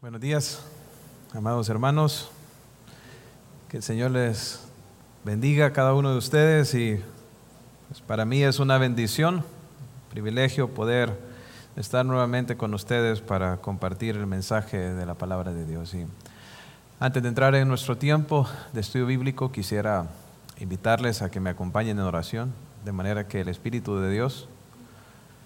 [0.00, 0.62] Buenos días,
[1.34, 2.30] amados hermanos.
[3.68, 4.60] Que el Señor les
[5.24, 6.98] bendiga a cada uno de ustedes y
[7.88, 9.44] pues, para mí es una bendición,
[10.10, 11.18] privilegio poder
[11.76, 15.94] estar nuevamente con ustedes para compartir el mensaje de la palabra de Dios.
[16.98, 20.06] Antes de entrar en nuestro tiempo de estudio bíblico, quisiera
[20.58, 24.48] invitarles a que me acompañen en oración, de manera que el Espíritu de Dios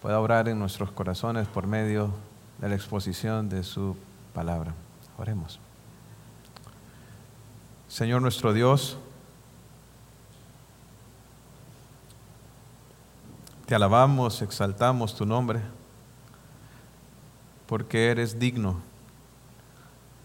[0.00, 2.12] pueda obrar en nuestros corazones por medio
[2.58, 3.96] de la exposición de su
[4.32, 4.74] palabra.
[5.18, 5.58] Oremos.
[7.88, 8.96] Señor nuestro Dios,
[13.66, 15.60] te alabamos, exaltamos tu nombre,
[17.66, 18.80] porque eres digno,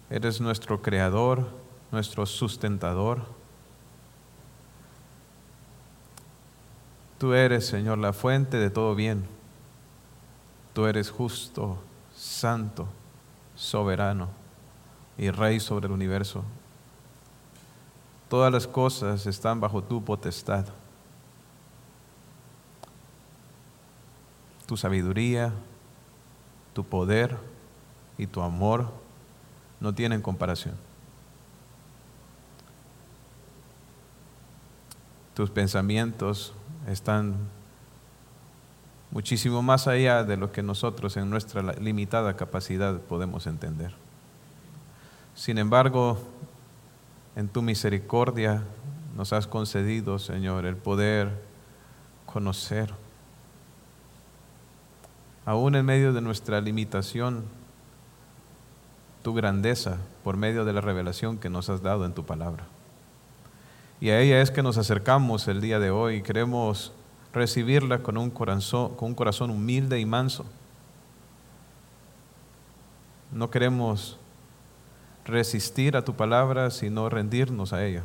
[0.09, 1.48] eres nuestro creador,
[1.91, 3.23] nuestro sustentador.
[7.18, 9.26] Tú eres, Señor, la fuente de todo bien.
[10.73, 11.78] Tú eres justo,
[12.14, 12.88] santo
[13.56, 14.30] soberano
[15.17, 16.44] y rey sobre el universo.
[18.30, 20.66] Todas las cosas están bajo tu potestad.
[24.66, 25.53] Tu sabiduría,
[26.73, 27.38] tu poder
[28.17, 29.05] y tu amor
[29.80, 30.76] no tienen comparación.
[35.34, 36.54] Tus pensamientos
[36.88, 37.36] están
[39.12, 43.94] muchísimo más allá de lo que nosotros en nuestra limitada capacidad podemos entender.
[45.36, 46.17] Sin embargo,
[47.36, 48.64] en tu misericordia
[49.16, 51.30] nos has concedido, Señor, el poder
[52.26, 52.94] conocer,
[55.45, 57.44] aún en medio de nuestra limitación,
[59.26, 62.66] tu grandeza por medio de la revelación que nos has dado en tu palabra.
[64.00, 66.94] Y a ella es que nos acercamos el día de hoy queremos
[67.34, 70.45] recibirla con un corazón, con un corazón humilde y manso.
[73.32, 74.20] No queremos
[75.26, 78.04] resistir a tu palabra, sino rendirnos a ella.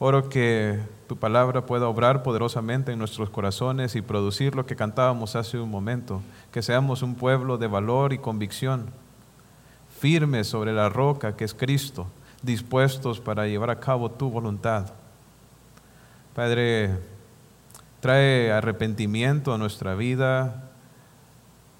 [0.00, 5.36] Oro que tu palabra pueda obrar poderosamente en nuestros corazones y producir lo que cantábamos
[5.36, 8.90] hace un momento, que seamos un pueblo de valor y convicción,
[10.02, 12.08] firmes sobre la roca que es Cristo,
[12.42, 14.92] dispuestos para llevar a cabo tu voluntad.
[16.34, 16.98] Padre,
[18.00, 20.70] trae arrepentimiento a nuestra vida,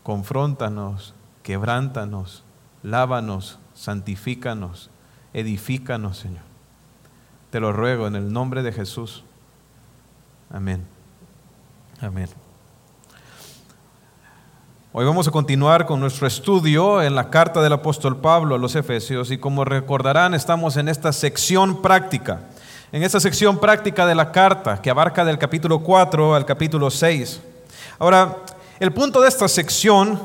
[0.05, 2.45] confróntanos, quebrántanos,
[2.85, 4.89] lávanos, santifícanos,
[5.35, 6.45] edifícanos, Señor.
[7.51, 9.25] Te lo ruego en el nombre de Jesús.
[10.49, 10.87] Amén.
[12.01, 12.29] Amén.
[14.95, 18.75] Hoy vamos a continuar con nuestro estudio en la carta del apóstol Pablo a los
[18.75, 22.41] Efesios y como recordarán estamos en esta sección práctica
[22.93, 27.41] en esta sección práctica de la carta que abarca del capítulo 4 al capítulo 6.
[27.99, 28.37] Ahora,
[28.79, 30.21] el punto de esta sección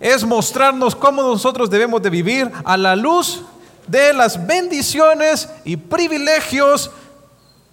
[0.00, 3.42] es mostrarnos cómo nosotros debemos de vivir a la luz
[3.86, 6.90] de las bendiciones y privilegios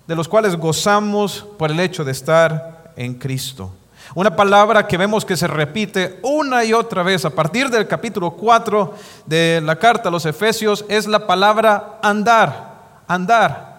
[0.05, 3.71] de los cuales gozamos por el hecho de estar en Cristo.
[4.16, 8.31] Una palabra que vemos que se repite una y otra vez a partir del capítulo
[8.31, 8.94] 4
[9.25, 13.74] de la carta a los Efesios es la palabra andar, andar.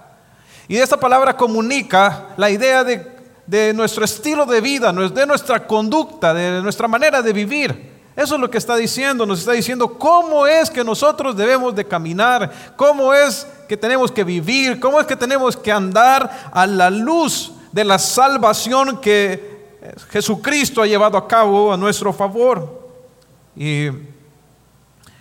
[0.66, 6.62] Y esta palabra comunica la idea de, nuestro estilo de vida, de nuestra conducta, de
[6.62, 7.94] nuestra manera de vivir.
[8.16, 11.84] Eso es lo que está diciendo, nos está diciendo cómo es que nosotros debemos de
[11.84, 16.90] caminar, cómo es que tenemos que vivir, cómo es que tenemos que andar a la
[16.90, 19.53] luz de la salvación que
[20.10, 22.88] Jesucristo ha llevado a cabo a nuestro favor.
[23.56, 23.88] ¿Y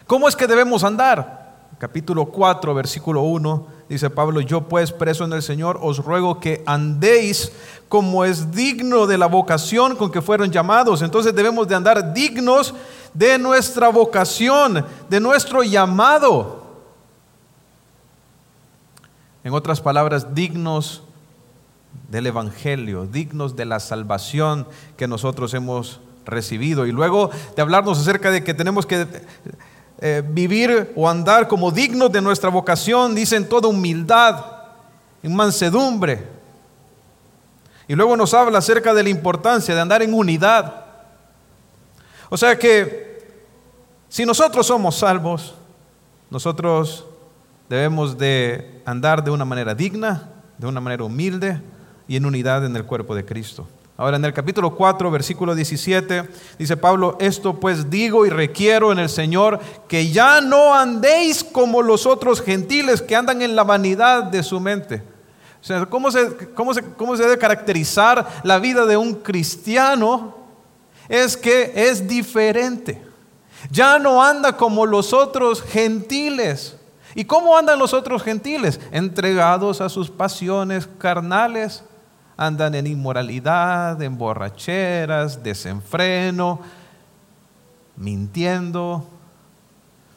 [0.08, 1.70] cómo es que debemos andar?
[1.80, 6.64] Capítulo 4, versículo 1 Dice Pablo, yo pues preso en el Señor os ruego que
[6.66, 7.52] andéis
[7.90, 11.04] como es digno de la vocación con que fueron llamados.
[11.04, 12.74] Entonces debemos de andar dignos
[13.14, 16.64] de nuestra vocación, de nuestro llamado.
[19.44, 21.04] En otras palabras, dignos
[22.10, 24.68] del Evangelio, dignos de la salvación
[24.98, 26.86] que nosotros hemos recibido.
[26.86, 29.08] Y luego de hablarnos acerca de que tenemos que
[30.00, 34.46] eh, vivir o andar como dignos de nuestra vocación, dice en toda humildad,
[35.24, 36.28] en mansedumbre.
[37.88, 40.86] Y luego nos habla acerca de la importancia de andar en unidad.
[42.30, 43.24] O sea que
[44.08, 45.56] si nosotros somos salvos,
[46.30, 47.06] nosotros
[47.70, 51.60] debemos de andar de una manera digna, de una manera humilde
[52.08, 53.68] y en unidad en el cuerpo de Cristo.
[53.96, 56.28] Ahora en el capítulo 4, versículo 17,
[56.58, 61.84] dice Pablo, esto pues digo y requiero en el Señor que ya no andéis como
[61.84, 65.04] los otros gentiles que andan en la vanidad de su mente.
[65.62, 70.36] O sea, ¿cómo se, cómo se, cómo se debe caracterizar la vida de un cristiano?
[71.08, 73.02] Es que es diferente.
[73.70, 76.76] Ya no anda como los otros gentiles.
[77.16, 78.80] ¿Y cómo andan los otros gentiles?
[78.92, 81.84] Entregados a sus pasiones carnales
[82.38, 86.62] andan en inmoralidad, en borracheras, desenfreno,
[87.96, 89.08] mintiendo.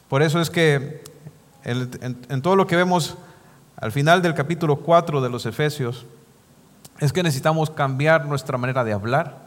[0.09, 1.03] Por eso es que
[1.63, 3.17] en, todo lo que vemos
[3.75, 6.05] al final del capítulo 4 de los Efesios,
[6.99, 9.37] es que necesitamos cambiar nuestra manera de hablar,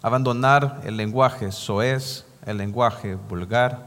[0.00, 3.84] abandonar el lenguaje soez, el lenguaje vulgar.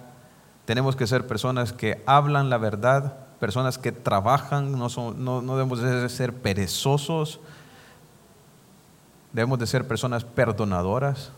[0.66, 6.10] Tenemos que ser personas que hablan la verdad personas que trabajan, no, no, debemos de
[6.10, 7.40] ser perezosos,
[9.34, 11.32] debemos de ser personas perdonadoras.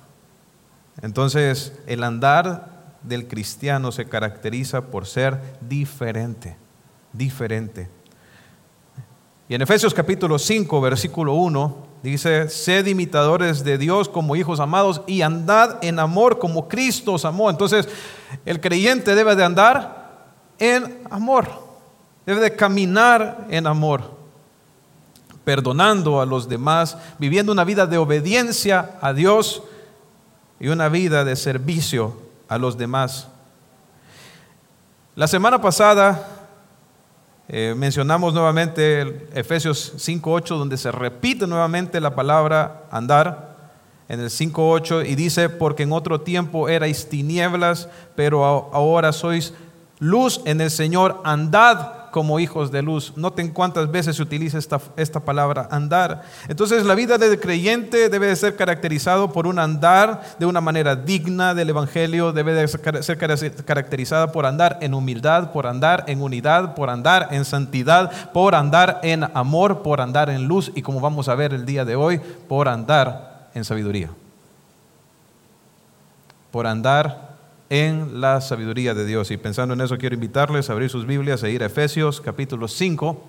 [1.02, 6.58] Entonces, el andar del cristiano se caracteriza por ser diferente,
[7.14, 7.90] diferente.
[9.48, 15.02] Y en Efesios capítulo 5, versículo 1, dice, sed imitadores de Dios como hijos amados
[15.08, 17.50] y andad en amor como Cristo os amó.
[17.50, 17.90] Entonces,
[18.46, 20.28] el creyente debe de andar
[20.60, 21.69] en amor.
[22.30, 24.04] Debe de caminar en amor,
[25.44, 29.64] perdonando a los demás, viviendo una vida de obediencia a Dios
[30.60, 32.16] y una vida de servicio
[32.48, 33.30] a los demás.
[35.16, 36.24] La semana pasada
[37.48, 43.58] eh, mencionamos nuevamente Efesios 5.8, donde se repite nuevamente la palabra andar
[44.08, 49.52] en el 5.8 y dice, porque en otro tiempo erais tinieblas, pero ahora sois
[49.98, 53.14] luz en el Señor, andad como hijos de luz.
[53.16, 56.24] Noten cuántas veces se utiliza esta, esta palabra, andar.
[56.48, 60.96] Entonces la vida del creyente debe de ser caracterizado por un andar de una manera
[60.96, 63.18] digna del Evangelio, debe de ser
[63.66, 69.00] caracterizada por andar en humildad, por andar en unidad, por andar en santidad, por andar
[69.04, 72.20] en amor, por andar en luz y como vamos a ver el día de hoy,
[72.48, 74.10] por andar en sabiduría.
[76.52, 77.29] Por andar
[77.70, 79.32] en la sabiduría de Dios.
[79.32, 82.68] Y pensando en eso, quiero invitarles a abrir sus Biblias e ir a Efesios capítulo
[82.68, 83.24] 5.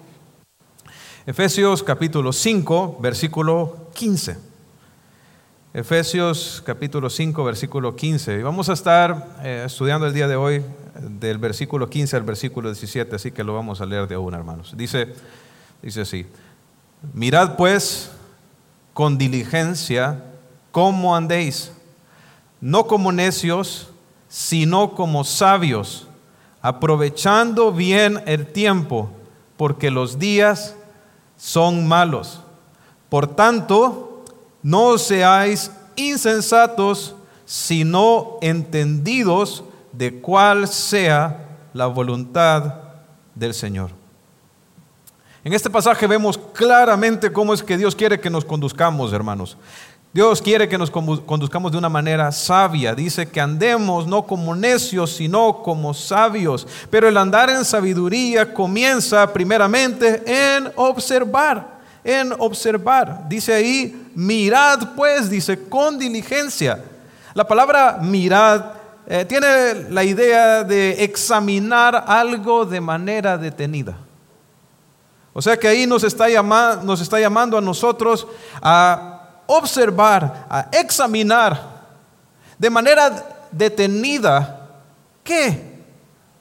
[1.26, 4.38] Efesios capítulo 5, versículo 15.
[5.72, 8.38] Efesios capítulo 5, versículo 15.
[8.38, 10.64] Y vamos a estar eh, estudiando el día de hoy
[10.98, 14.75] del versículo 15 al versículo 17, así que lo vamos a leer de una, hermanos.
[14.76, 15.14] Dice,
[15.82, 16.26] dice así,
[17.12, 18.10] mirad pues
[18.92, 20.25] con diligencia
[20.72, 21.72] cómo andéis,
[22.60, 23.90] no como necios,
[24.30, 26.06] sino como sabios,
[26.62, 29.10] aprovechando bien el tiempo,
[29.56, 30.76] porque los días
[31.36, 32.40] son malos.
[33.08, 34.24] Por tanto,
[34.62, 42.74] no seáis insensatos, sino entendidos de cuál sea la voluntad
[43.34, 43.90] del Señor.
[45.42, 49.56] En este pasaje vemos claramente cómo es que Dios quiere que nos conduzcamos, hermanos.
[50.12, 52.96] Dios quiere que nos conduzcamos de una manera sabia.
[52.96, 56.66] Dice que andemos no como necios, sino como sabios.
[56.90, 63.28] Pero el andar en sabiduría comienza primeramente en observar, en observar.
[63.28, 66.82] Dice ahí, mirad pues, dice, con diligencia.
[67.34, 68.64] La palabra mirad
[69.06, 73.96] eh, tiene la idea de examinar algo de manera detenida.
[75.32, 76.26] O sea que ahí nos está,
[76.82, 78.26] nos está llamando a nosotros
[78.61, 79.19] a
[79.50, 81.61] observar, a examinar
[82.57, 84.69] de manera detenida
[85.25, 85.83] qué,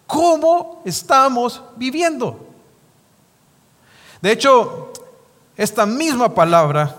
[0.05, 2.47] cómo estamos viviendo.
[4.21, 4.93] De hecho,
[5.57, 6.95] esta misma palabra,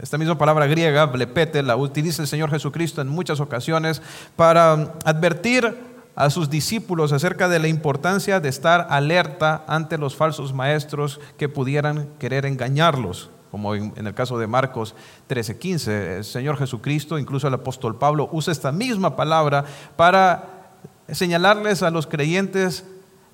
[0.00, 4.02] esta misma palabra griega, blepete, la utiliza el Señor Jesucristo en muchas ocasiones
[4.34, 10.52] para advertir a sus discípulos acerca de la importancia de estar alerta ante los falsos
[10.52, 14.94] maestros que pudieran querer engañarlos como en, el caso de Marcos
[15.28, 16.16] 13:15.
[16.16, 20.70] El Señor Jesucristo, incluso el apóstol Pablo, usa esta misma palabra para
[21.10, 22.86] señalarles a los creyentes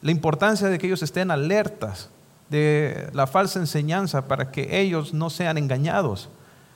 [0.03, 2.11] la importancia de que ellos estén alertas
[2.51, 6.29] de la falsa enseñanza para que ellos no sean engañados.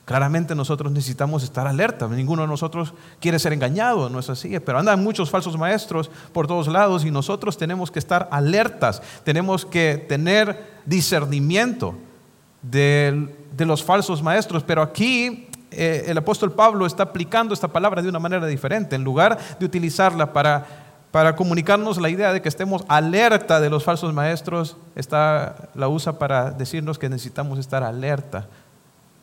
[0.05, 2.07] Claramente nosotros necesitamos estar alerta.
[2.07, 4.57] Ninguno de nosotros quiere ser engañado, no es así.
[4.61, 9.01] Pero andan muchos falsos maestros por todos lados y nosotros tenemos que estar alertas.
[9.25, 11.97] Tenemos que tener discernimiento
[12.63, 13.29] de,
[13.59, 18.19] los falsos maestros, pero aquí eh, el apóstol Pablo está aplicando esta palabra de una
[18.19, 18.95] manera diferente.
[18.95, 20.65] En lugar de utilizarla para,
[21.11, 26.17] para comunicarnos la idea de que estemos alerta de los falsos maestros, está, la usa
[26.17, 28.47] para decirnos que necesitamos estar alerta.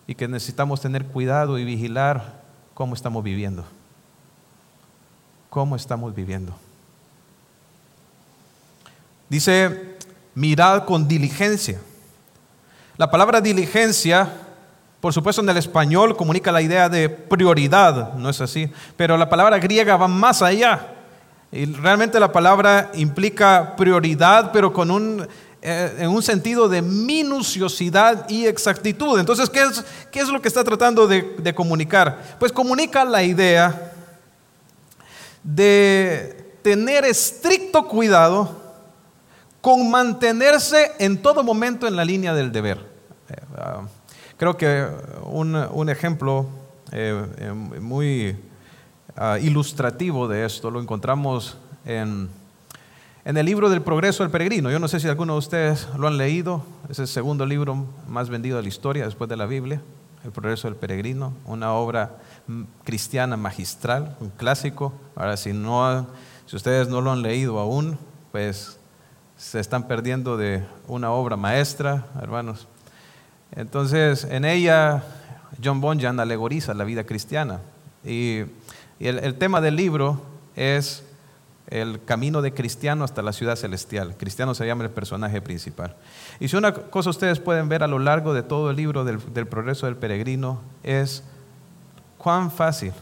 [0.07, 2.41] y que necesitamos tener cuidado y vigilar
[2.75, 3.65] cómo estamos viviendo.
[5.49, 6.53] ¿Cómo estamos viviendo?
[9.29, 9.97] Dice,
[10.35, 11.81] mirad con diligencia.
[13.01, 14.31] La palabra diligencia,
[15.01, 19.31] por supuesto en el español comunica la idea de prioridad, no es así, pero la
[19.31, 20.87] palabra griega va más allá.
[21.51, 25.27] Y realmente la palabra implica prioridad, pero con un,
[25.63, 29.19] eh, en un sentido de minuciosidad y exactitud.
[29.19, 32.37] Entonces, ¿qué es, qué es lo que está tratando de, de comunicar?
[32.39, 33.95] Pues comunica la idea
[35.43, 38.61] de tener estricto cuidado
[39.63, 42.90] con mantenerse en todo momento en la línea del deber.
[43.31, 43.83] Eh, ah,
[44.37, 44.87] creo que
[45.25, 46.47] un, ejemplo
[46.93, 48.37] eh, eh, muy
[49.17, 52.29] ah, ilustrativo de esto lo encontramos en,
[53.25, 54.71] en, el libro del Progreso del Peregrino.
[54.71, 58.29] Yo no sé si alguno de ustedes lo han leído, es el segundo libro más
[58.29, 59.81] vendido de la historia después de la Biblia,
[60.25, 62.19] El Progreso del Peregrino, una obra
[62.83, 64.93] cristiana magistral, un clásico.
[65.15, 66.09] Ahora, si, no,
[66.47, 67.97] si ustedes no lo han leído aún,
[68.33, 68.81] pues
[69.37, 72.67] se están perdiendo de una obra maestra, hermanos.
[73.53, 75.03] Entonces, en ella,
[75.63, 77.61] John Bunyan alegoriza la vida cristiana.
[78.05, 78.43] Y,
[78.99, 80.21] el, tema del libro
[80.57, 81.03] es
[81.69, 84.15] el camino de cristiano hasta la ciudad celestial.
[84.19, 85.97] Cristiano se llama el personaje principal.
[86.39, 89.47] Y si una cosa ustedes pueden ver a lo largo de todo el libro del,
[89.47, 91.25] progreso del peregrino es
[92.19, 92.93] cuán fácil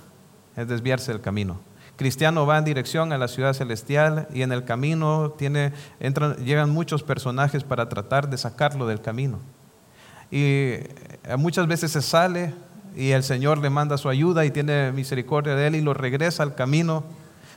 [0.56, 1.58] es desviarse del camino.
[1.96, 5.34] Cristiano va en dirección a la ciudad celestial y en el camino
[5.98, 9.40] entran, llegan muchos personajes para tratar de sacarlo del camino.
[10.30, 12.52] Y eh, muchas veces se sale
[12.96, 16.42] y el Señor le manda su ayuda y tiene misericordia de él y lo regresa
[16.42, 17.04] al camino.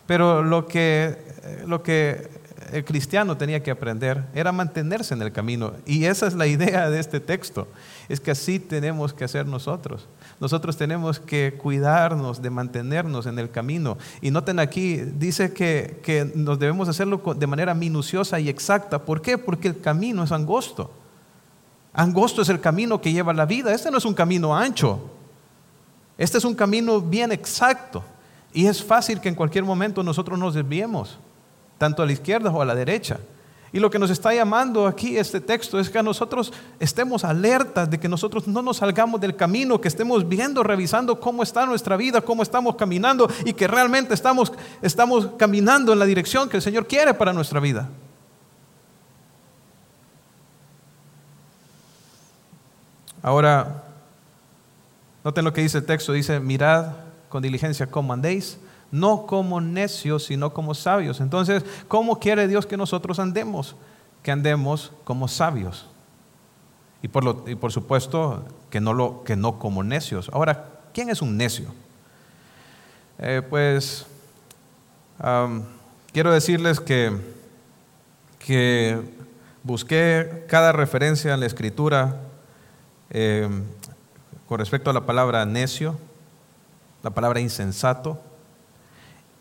[0.06, 2.30] Pero lo que, eh, lo que
[2.72, 5.74] el cristiano tenía que aprender era mantenerse en el camino.
[5.86, 7.68] Y esa es la idea de este texto.
[8.08, 10.08] Es que así tenemos que hacer nosotros.
[10.40, 13.98] Nosotros tenemos que cuidarnos de mantenernos en el camino.
[14.22, 19.04] Y noten aquí, dice que, que nos debemos hacerlo de manera minuciosa y exacta.
[19.06, 19.38] ¿Por qué?
[19.38, 20.92] Porque el camino es angosto.
[21.94, 23.74] Angosto es el camino que lleva la vida.
[23.74, 25.00] Este no es un camino ancho.
[26.18, 28.04] Este es un camino bien exacto.
[28.54, 31.18] Y es fácil que en cualquier momento nosotros nos desviemos,
[31.78, 33.20] tanto a la izquierda o a la derecha.
[33.74, 37.98] Y lo que nos está llamando aquí este texto es que nosotros estemos alertas de
[37.98, 42.20] que nosotros no nos salgamos del camino, que estemos viendo, revisando cómo está nuestra vida,
[42.20, 46.86] cómo estamos caminando y que realmente estamos, estamos caminando en la dirección que el Señor
[46.86, 47.88] quiere para nuestra vida.
[53.22, 53.84] Ahora,
[55.24, 56.94] noten lo que dice el texto, dice, mirad
[57.30, 58.58] con diligencia cómo andéis
[58.92, 61.22] no como necios, sino como sabios.
[61.22, 63.76] Entonces, ¿cómo quiere Dios que nosotros andemos?
[64.22, 65.88] Que andemos como sabios.
[67.02, 70.30] Y por, lo, y por supuesto, que no, lo, que no como necios.
[70.34, 71.74] Ahora, ¿quién es un necio?
[73.18, 74.06] Eh, pues,
[76.12, 77.16] quiero decirles que,
[78.40, 79.02] que
[79.64, 82.18] busqué cada referencia en la escritura
[83.12, 83.48] eh,
[84.48, 85.98] con respecto a la palabra necio,
[87.04, 88.20] la palabra insensato,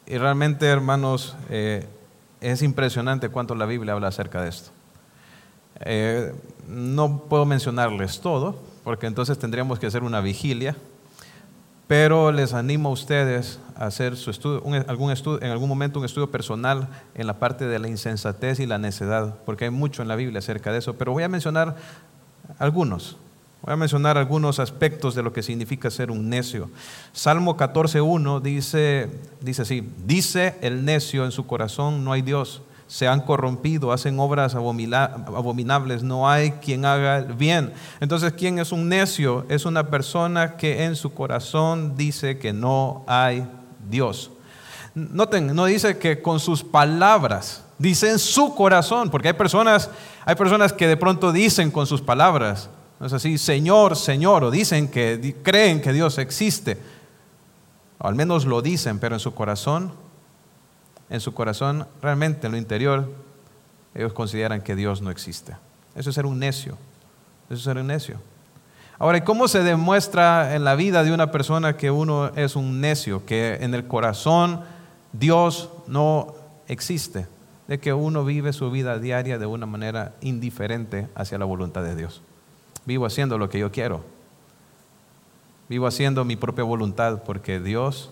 [0.07, 1.87] y realmente, hermanos, eh,
[2.41, 4.71] es impresionante cuánto la Biblia habla acerca de esto.
[5.81, 6.35] Eh,
[6.69, 10.77] no puedo mencionarles todo, porque entonces tendríamos que hacer una vigilia,
[11.87, 16.31] pero les animo a ustedes a hacer estudio, algún estudio, en algún momento un estudio
[16.31, 20.17] personal en la parte de la insensatez y la necedad, porque hay mucho en la
[20.17, 21.77] Biblia acerca de eso, pero voy a mencionar
[22.59, 23.17] algunos.
[23.63, 26.71] Voy a mencionar algunos aspectos de lo que significa ser un necio.
[27.13, 32.63] Salmo 14.1 dice, dice así, dice el necio en su corazón, no hay Dios.
[32.87, 37.73] Se han corrompido, hacen obras abominables, no hay quien haga el bien.
[38.01, 39.45] Entonces, ¿quién es un necio?
[39.49, 43.47] Es una persona que en su corazón dice que no hay
[43.91, 44.31] Dios.
[44.95, 49.91] Noten, no dice que con sus palabras, dice en su corazón, porque hay personas,
[50.25, 54.51] hay personas que de pronto dicen con sus palabras, no es así, Señor, Señor, o
[54.51, 56.77] dicen que creen que Dios existe.
[57.99, 59.93] O al menos lo dicen, pero en su corazón,
[61.09, 63.11] en su corazón, realmente en lo interior,
[63.95, 65.57] ellos consideran que Dios no existe.
[65.95, 66.77] Eso es ser un necio.
[67.47, 68.19] Eso es ser un necio.
[68.99, 72.83] Ahora, ¿y cómo se demuestra en la vida de una persona que uno es un
[72.83, 73.25] necio?
[73.25, 74.61] Que en el corazón
[75.15, 76.35] Dios no
[76.69, 77.27] existe.
[77.67, 81.97] De que uno vive su vida diaria de una manera indiferente hacia la voluntad de
[81.97, 82.21] Dios.
[82.87, 84.03] Vivo haciendo lo que yo quiero.
[85.69, 88.11] Vivo haciendo mi propia voluntad porque Dios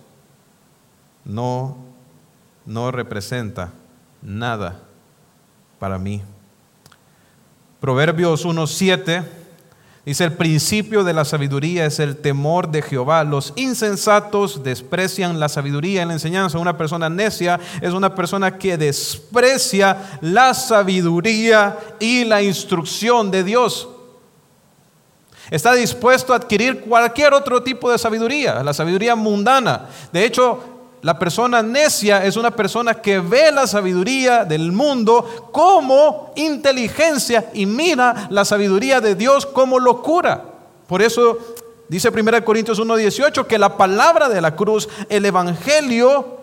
[1.25, 1.77] no,
[2.67, 3.73] no representa
[4.23, 4.81] nada
[5.79, 6.23] para mí.
[7.81, 9.25] Proverbios 1.7
[10.09, 13.25] Dice, el principio de la sabiduría es el temor de Jehová.
[13.25, 16.59] Los insensatos desprecian la sabiduría y la enseñanza.
[16.59, 23.87] Una persona necia es una persona que desprecia la sabiduría y la instrucción de Dios.
[25.50, 29.87] Está dispuesto a adquirir cualquier otro tipo de sabiduría, la sabiduría mundana.
[30.12, 30.61] De hecho,
[31.02, 37.67] la persona necia es una persona que ve la sabiduría del mundo como inteligencia y
[37.67, 40.43] mira la sabiduría de Dios como locura.
[40.87, 41.38] Por eso
[41.88, 46.38] dice 1 Corintios 1:18 que la palabra de la cruz, el evangelio,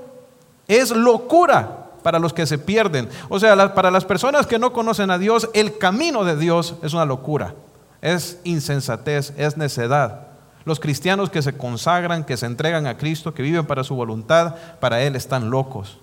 [0.68, 3.10] es locura para los que se pierden.
[3.30, 6.94] O sea, para las personas que no conocen a Dios, el camino de Dios es
[6.94, 7.56] una locura,
[8.06, 10.28] es insensatez, es necedad.
[10.64, 14.56] Los cristianos que se consagran, que se entregan a Cristo, que viven para su voluntad,
[14.80, 15.98] para Él están locos.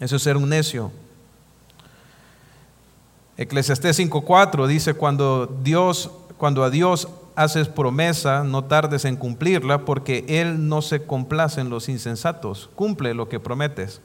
[0.00, 0.90] Eso es ser un necio.
[3.36, 10.24] Eclesiastés 5:4 dice cuando Dios cuando a Dios haces promesa, no tardes en cumplirla, porque
[10.28, 12.70] Él no se complace en los insensatos.
[12.74, 14.00] Cumple lo que prometes.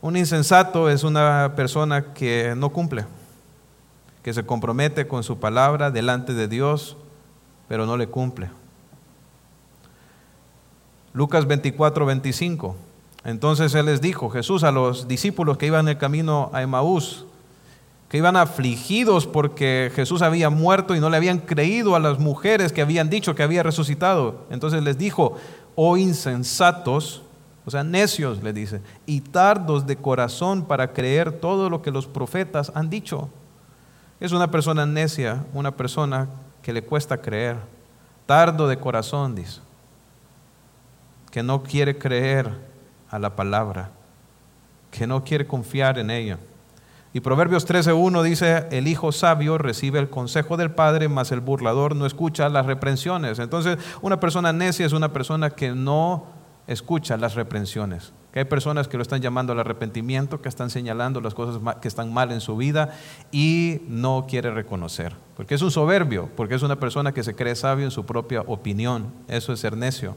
[0.00, 3.04] Un insensato es una persona que no cumple,
[4.22, 6.96] que se compromete con su palabra delante de Dios,
[7.68, 8.50] pero no le cumple.
[11.12, 12.76] Lucas 24, 25.
[13.24, 17.26] Entonces Él les dijo, Jesús a los discípulos que iban en el camino a Emaús,
[18.08, 22.72] que iban afligidos porque Jesús había muerto y no le habían creído a las mujeres
[22.72, 24.46] que habían dicho que había resucitado.
[24.50, 25.36] Entonces les dijo,
[25.74, 27.22] oh insensatos,
[27.66, 32.06] o sea, necios, le dice, y tardos de corazón para creer todo lo que los
[32.06, 33.28] profetas han dicho.
[34.20, 36.28] Es una persona necia, una persona
[36.62, 37.56] que le cuesta creer,
[38.26, 39.60] tardo de corazón, dice,
[41.30, 42.50] que no quiere creer
[43.10, 43.90] a la palabra,
[44.90, 46.38] que no quiere confiar en ella.
[47.12, 51.96] Y Proverbios 13.1 dice, el hijo sabio recibe el consejo del padre, mas el burlador
[51.96, 53.38] no escucha las reprensiones.
[53.38, 56.26] Entonces, una persona necia es una persona que no
[56.66, 58.12] escucha las reprensiones.
[58.32, 61.88] Que hay personas que lo están llamando al arrepentimiento, que están señalando las cosas que
[61.88, 62.94] están mal en su vida
[63.32, 65.14] y no quiere reconocer.
[65.36, 68.42] Porque es un soberbio, porque es una persona que se cree sabio en su propia
[68.42, 69.12] opinión.
[69.28, 70.16] Eso es ser necio.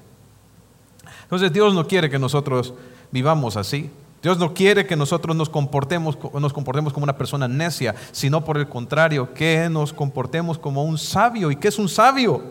[1.24, 2.74] Entonces Dios no quiere que nosotros
[3.12, 3.90] vivamos así.
[4.22, 8.58] Dios no quiere que nosotros nos comportemos, nos comportemos como una persona necia, sino por
[8.58, 11.50] el contrario, que nos comportemos como un sabio.
[11.50, 12.44] ¿Y qué es un sabio?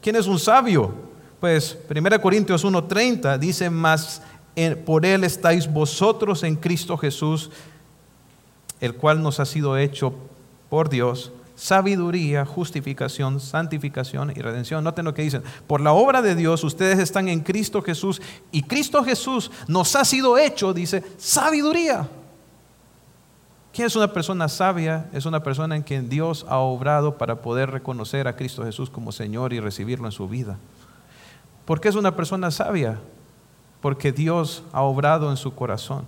[0.00, 0.94] ¿Quién es un sabio?
[1.38, 4.22] Pues 1 Corintios 1:30 dice, más
[4.84, 7.50] por Él estáis vosotros en Cristo Jesús,
[8.80, 10.14] el cual nos ha sido hecho
[10.68, 14.82] por Dios sabiduría, justificación, santificación y redención.
[14.82, 15.42] Noten lo que dicen.
[15.66, 20.06] Por la obra de Dios ustedes están en Cristo Jesús y Cristo Jesús nos ha
[20.06, 22.08] sido hecho, dice, sabiduría.
[23.74, 25.10] ¿Quién es una persona sabia?
[25.12, 29.12] Es una persona en quien Dios ha obrado para poder reconocer a Cristo Jesús como
[29.12, 30.56] Señor y recibirlo en su vida.
[31.66, 32.98] ¿Por qué es una persona sabia?
[33.80, 36.04] Porque Dios ha obrado en su corazón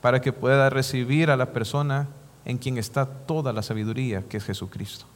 [0.00, 2.08] para que pueda recibir a la persona
[2.44, 5.06] en quien está toda la sabiduría, que es Jesucristo.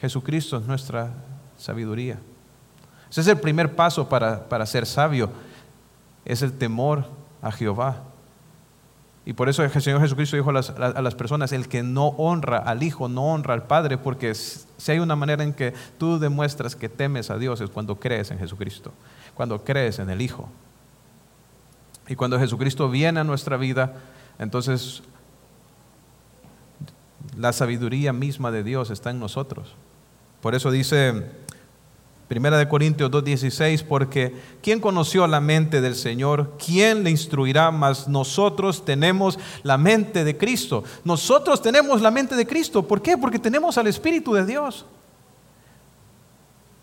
[0.00, 1.14] Jesucristo es nuestra
[1.56, 2.18] sabiduría.
[3.10, 5.30] Ese es el primer paso para, ser sabio,
[6.24, 7.06] es el temor
[7.40, 8.02] a Jehová.
[9.24, 12.08] Y por eso el Señor Jesucristo dijo a las, a las, personas, el que no
[12.08, 16.18] honra al Hijo, no honra al Padre, porque si hay una manera en que tú
[16.18, 18.92] demuestras que temes a Dios es cuando crees en Jesucristo
[19.34, 20.48] cuando crees en el Hijo.
[22.08, 23.94] Y cuando Jesucristo viene a nuestra vida,
[24.38, 25.02] entonces
[27.36, 29.74] la sabiduría misma de Dios está en nosotros.
[30.40, 31.24] Por eso dice
[32.32, 36.56] Primera de Corintios 2:16, porque ¿quién conoció la mente del Señor?
[36.64, 37.70] ¿Quién le instruirá?
[37.70, 40.82] Mas nosotros tenemos la mente de Cristo.
[41.04, 42.88] Nosotros tenemos la mente de Cristo.
[42.88, 43.18] ¿Por qué?
[43.18, 44.86] Porque tenemos al Espíritu de Dios.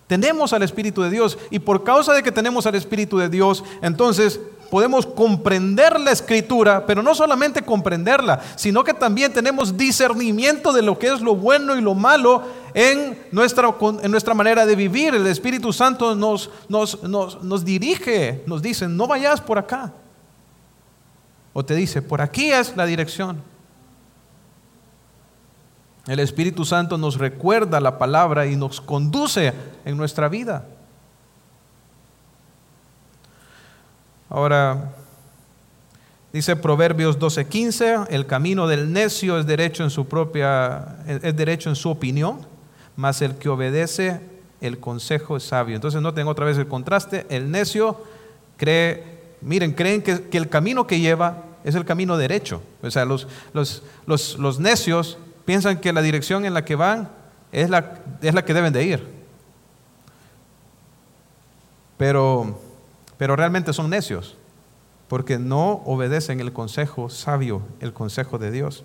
[0.09, 3.63] Tenemos al Espíritu de Dios y por causa de que tenemos al Espíritu de Dios,
[3.79, 4.39] entonces
[4.71, 10.97] podemos comprender la escritura, pero no solamente comprenderla, sino que también tenemos discernimiento de lo
[10.97, 12.41] que es lo bueno y lo malo
[12.73, 15.13] en nuestra, en nuestra manera de vivir.
[15.13, 19.93] El Espíritu Santo nos, nos, nos, nos dirige, nos dice, no vayas por acá.
[21.53, 23.43] O te dice, por aquí es la dirección.
[26.07, 29.53] El Espíritu Santo nos recuerda la palabra y nos conduce
[29.85, 30.65] en nuestra vida.
[34.29, 34.91] Ahora,
[36.31, 41.75] dice Proverbios 12:15, el camino del necio es derecho en su propia, es derecho en
[41.75, 42.45] su opinión,
[42.95, 44.21] mas el que obedece
[44.61, 45.75] el consejo es sabio.
[45.75, 47.97] Entonces noten otra vez el contraste, el necio
[48.57, 49.03] cree,
[49.41, 52.61] miren, creen que, el camino que lleva es el camino derecho.
[52.83, 55.17] O sea, los, los, los, los necios
[55.49, 57.09] piensan que la dirección en la que van
[57.51, 59.07] es la, es la que deben de ir.
[61.97, 62.59] Pero,
[63.17, 64.37] pero realmente son necios,
[65.07, 68.83] porque no obedecen el consejo sabio, el consejo de Dios.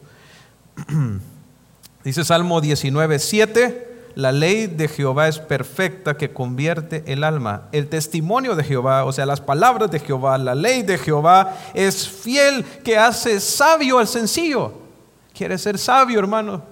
[2.02, 3.96] Dice Salmo 19, 7.
[4.14, 7.64] La ley de Jehová es perfecta que convierte el alma.
[7.72, 12.08] El testimonio de Jehová, o sea, las palabras de Jehová, la ley de Jehová es
[12.08, 14.83] fiel que hace sabio al sencillo.
[15.34, 16.62] ¿Quieres ser sabio, hermano?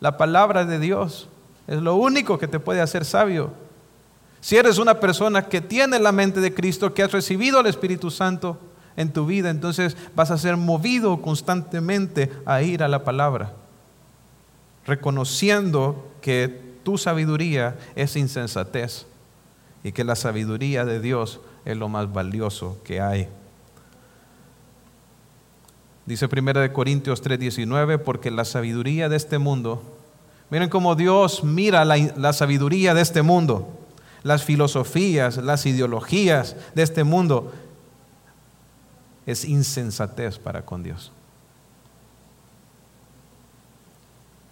[0.00, 1.28] La palabra de Dios
[1.68, 3.52] es lo único que te puede hacer sabio.
[4.40, 8.10] Si eres una persona que tiene la mente de Cristo, que has recibido al Espíritu
[8.10, 8.58] Santo
[8.96, 13.52] en tu vida, entonces vas a ser movido constantemente a ir a la palabra,
[14.84, 19.06] reconociendo que tu sabiduría es insensatez
[19.84, 23.28] y que la sabiduría de Dios es lo más valioso que hay.
[26.12, 29.82] Dice 1 Corintios 3:19, porque la sabiduría de este mundo,
[30.50, 33.66] miren cómo Dios mira la, la sabiduría de este mundo,
[34.22, 37.50] las filosofías, las ideologías de este mundo,
[39.24, 41.12] es insensatez para con Dios.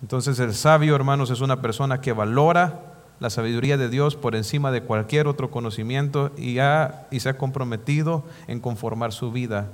[0.01, 2.81] Entonces el sabio, hermanos, es una persona que valora
[3.19, 7.37] la sabiduría de Dios por encima de cualquier otro conocimiento y, ha, y se ha
[7.37, 9.69] comprometido en conformar su vida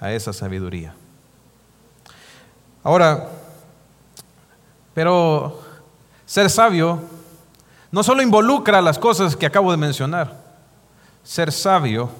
[0.00, 0.94] a esa sabiduría.
[2.82, 3.28] Ahora,
[4.94, 5.60] pero
[6.24, 7.00] ser sabio
[7.90, 10.36] no solo involucra las cosas que acabo de mencionar,
[11.22, 12.10] ser sabio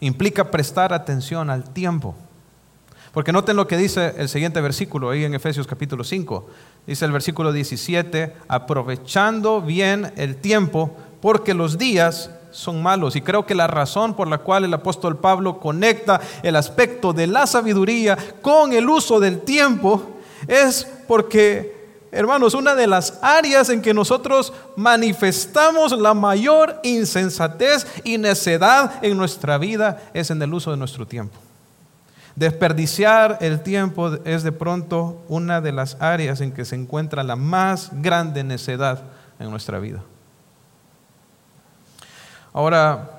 [0.00, 2.14] implica prestar atención al tiempo.
[3.12, 6.50] Porque noten lo que dice el siguiente versículo, ahí en Efesios capítulo 5.
[6.86, 13.14] Dice el versículo 17, aprovechando bien el tiempo, porque los días son malos.
[13.16, 17.26] Y creo que la razón por la cual el apóstol Pablo conecta el aspecto de
[17.26, 20.02] la sabiduría con el uso del tiempo
[20.48, 21.76] es porque,
[22.10, 29.18] hermanos, una de las áreas en que nosotros manifestamos la mayor insensatez y necedad en
[29.18, 31.38] nuestra vida es en el uso de nuestro tiempo.
[32.36, 37.36] Desperdiciar el tiempo es de pronto una de las áreas en que se encuentra la
[37.36, 39.02] más grande necedad
[39.38, 40.02] en nuestra vida.
[42.56, 43.10] Ahora,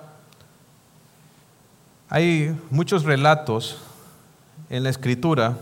[2.09, 3.77] hay muchos relatos
[4.67, 5.55] en la escritura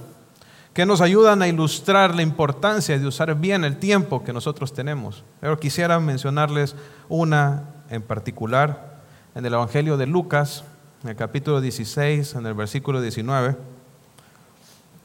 [0.74, 5.26] que nos ayudan a ilustrar la importancia de usar bien el tiempo que nosotros tenemos.
[5.42, 6.74] Pero quisiera mencionarles
[7.10, 9.02] una en particular
[9.36, 10.64] en el Evangelio de Lucas,
[11.04, 13.58] en el capítulo 16, en el versículo 19,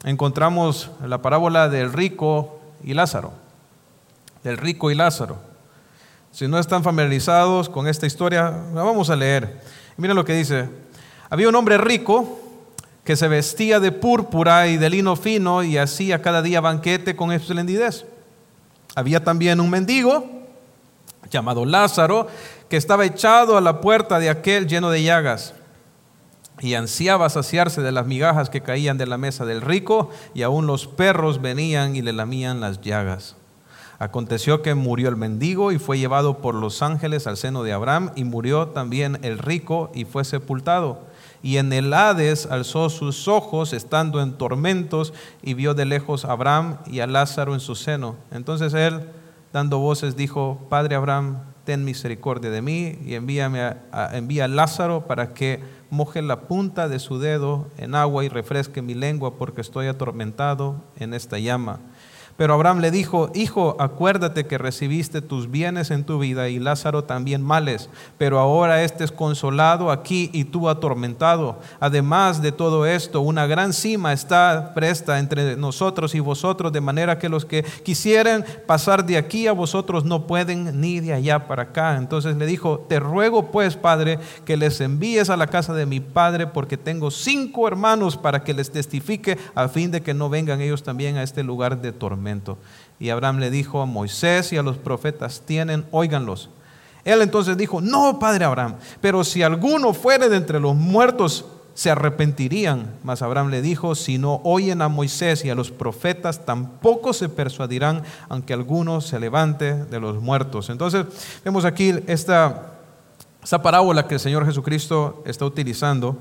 [0.05, 3.33] encontramos la parábola del rico y Lázaro.
[4.45, 5.50] Del rico y Lázaro.
[6.31, 9.61] Si no están familiarizados con esta historia, la vamos a leer.
[9.97, 10.69] Miren lo que dice.
[11.29, 12.39] Había un hombre rico
[13.03, 17.31] que se vestía de púrpura y de lino fino y hacía cada día banquete con
[17.31, 18.05] esplendidez.
[18.95, 20.25] Había también un mendigo
[21.29, 22.27] llamado Lázaro
[22.69, 25.53] que estaba echado a la puerta de aquel lleno de llagas
[26.61, 30.67] y ansiaba saciarse de las migajas que caían de la mesa del rico, y aún
[30.67, 33.35] los perros venían y le lamían las llagas.
[34.01, 38.09] Aconteció que murió el mendigo y fue llevado por los ángeles al seno de Abraham,
[38.15, 41.03] y murió también el rico y fue sepultado.
[41.43, 46.31] Y en el Hades alzó sus ojos, estando en tormentos, y vio de lejos a
[46.31, 48.15] Abraham y a Lázaro en su seno.
[48.31, 49.07] Entonces él,
[49.53, 53.75] dando voces, dijo, Padre Abraham, ten misericordia de mí y envíame
[54.13, 55.61] envía a Lázaro para que
[55.91, 60.81] moje la punta de su dedo en agua y refresque mi lengua porque estoy atormentado
[60.97, 61.79] en esta llama.
[62.41, 67.03] Pero Abraham le dijo, Hijo, acuérdate que recibiste tus bienes en tu vida y Lázaro
[67.03, 71.59] también males, pero ahora este es consolado aquí y tú atormentado.
[71.79, 77.19] Además de todo esto, una gran cima está presta entre nosotros y vosotros, de manera
[77.19, 81.61] que los que quisieran pasar de aquí a vosotros no pueden ni de allá para
[81.61, 81.95] acá.
[81.95, 85.99] Entonces le dijo, te ruego pues, Padre, que les envíes a la casa de mi
[85.99, 90.59] Padre, porque tengo cinco hermanos para que les testifique, a fin de que no vengan
[90.59, 92.30] ellos también a este lugar de tormento.
[92.99, 96.49] Y Abraham le dijo a Moisés y a los profetas, tienen, óiganlos.
[97.03, 101.89] Él entonces dijo, no, padre Abraham, pero si alguno fuere de entre los muertos, se
[101.89, 102.93] arrepentirían.
[103.03, 107.29] Mas Abraham le dijo, si no oyen a Moisés y a los profetas, tampoco se
[107.29, 110.69] persuadirán, aunque alguno se levante de los muertos.
[110.69, 111.05] Entonces,
[111.43, 112.73] vemos aquí esta,
[113.43, 116.17] esta parábola que el Señor Jesucristo está utilizando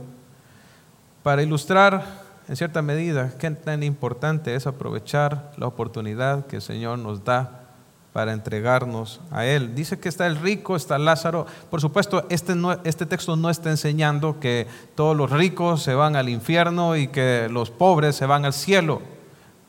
[1.23, 6.99] para ilustrar en cierta medida, qué tan importante es aprovechar la oportunidad que el Señor
[6.99, 7.61] nos da
[8.13, 9.77] para entregarnos a Él.
[9.77, 11.47] Dice que está el rico, está Lázaro.
[11.71, 16.29] Por supuesto, este, este texto no está enseñando que todos los ricos se van al
[16.29, 19.01] infierno y que los pobres se van al cielo.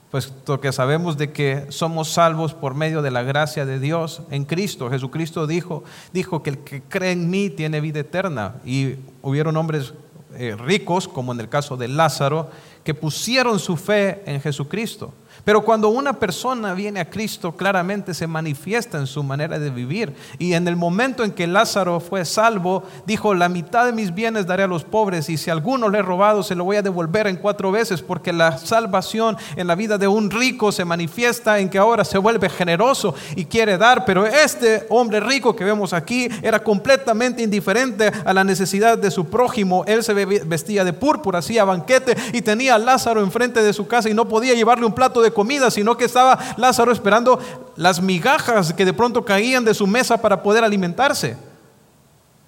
[0.10, 4.44] puesto que sabemos de que somos salvos por medio de la gracia de Dios en
[4.44, 4.90] Cristo.
[4.90, 8.56] Jesucristo dijo, dijo que el que cree en mí tiene vida eterna.
[8.66, 9.94] Y hubieron hombres
[10.36, 12.50] eh, ricos, como en el caso de Lázaro,
[12.84, 15.14] que pusieron su fe en Jesucristo.
[15.44, 20.14] Pero cuando una persona viene a Cristo, claramente se manifiesta en su manera de vivir.
[20.38, 24.46] Y en el momento en que Lázaro fue salvo, dijo, la mitad de mis bienes
[24.46, 27.28] daré a los pobres y si alguno le he robado, se lo voy a devolver
[27.28, 31.70] en cuatro veces, porque la salvación en la vida de un rico se manifiesta en
[31.70, 34.06] que ahora se vuelve generoso y quiere dar.
[34.06, 39.26] Pero este hombre rico que vemos aquí era completamente indiferente a la necesidad de su
[39.26, 39.84] prójimo.
[39.88, 44.10] Él se vestía de púrpura, hacía banquete y tenía a Lázaro enfrente de su casa
[44.10, 47.40] y no podía llevarle un plato de comida, sino que estaba Lázaro esperando
[47.76, 51.38] las migajas que de pronto caían de su mesa para poder alimentarse.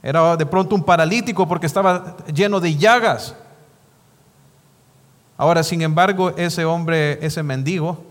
[0.02, 3.36] Era de pronto un paralítico porque estaba lleno de llagas.
[5.38, 8.04] Ahora, sin embargo, ese hombre, ese mendigo,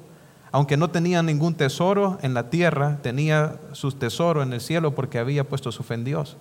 [0.50, 5.18] aunque no tenía ningún tesoro en la tierra, tenía su tesoro en el cielo porque
[5.18, 6.36] había puesto su fe en Dios.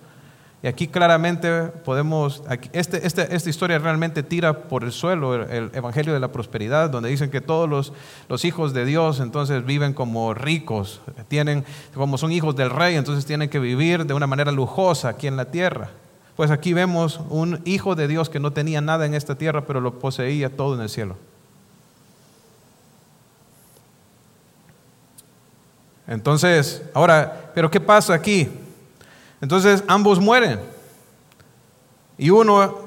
[0.62, 6.14] Y aquí claramente podemos, este, este, esta historia realmente tira por el suelo el, Evangelio
[6.14, 7.92] de la Prosperidad, donde dicen que todos los,
[8.28, 13.26] los, hijos de Dios entonces viven como ricos, tienen, como son hijos del rey, entonces
[13.26, 15.90] tienen que vivir de una manera lujosa aquí en la tierra.
[16.36, 19.80] Pues aquí vemos un hijo de Dios que no tenía nada en esta tierra, pero
[19.80, 21.16] lo poseía todo en el cielo.
[26.06, 28.48] Entonces, ahora, ¿pero qué pasa aquí?
[29.42, 30.60] Entonces ambos mueren.
[32.16, 32.78] Y uno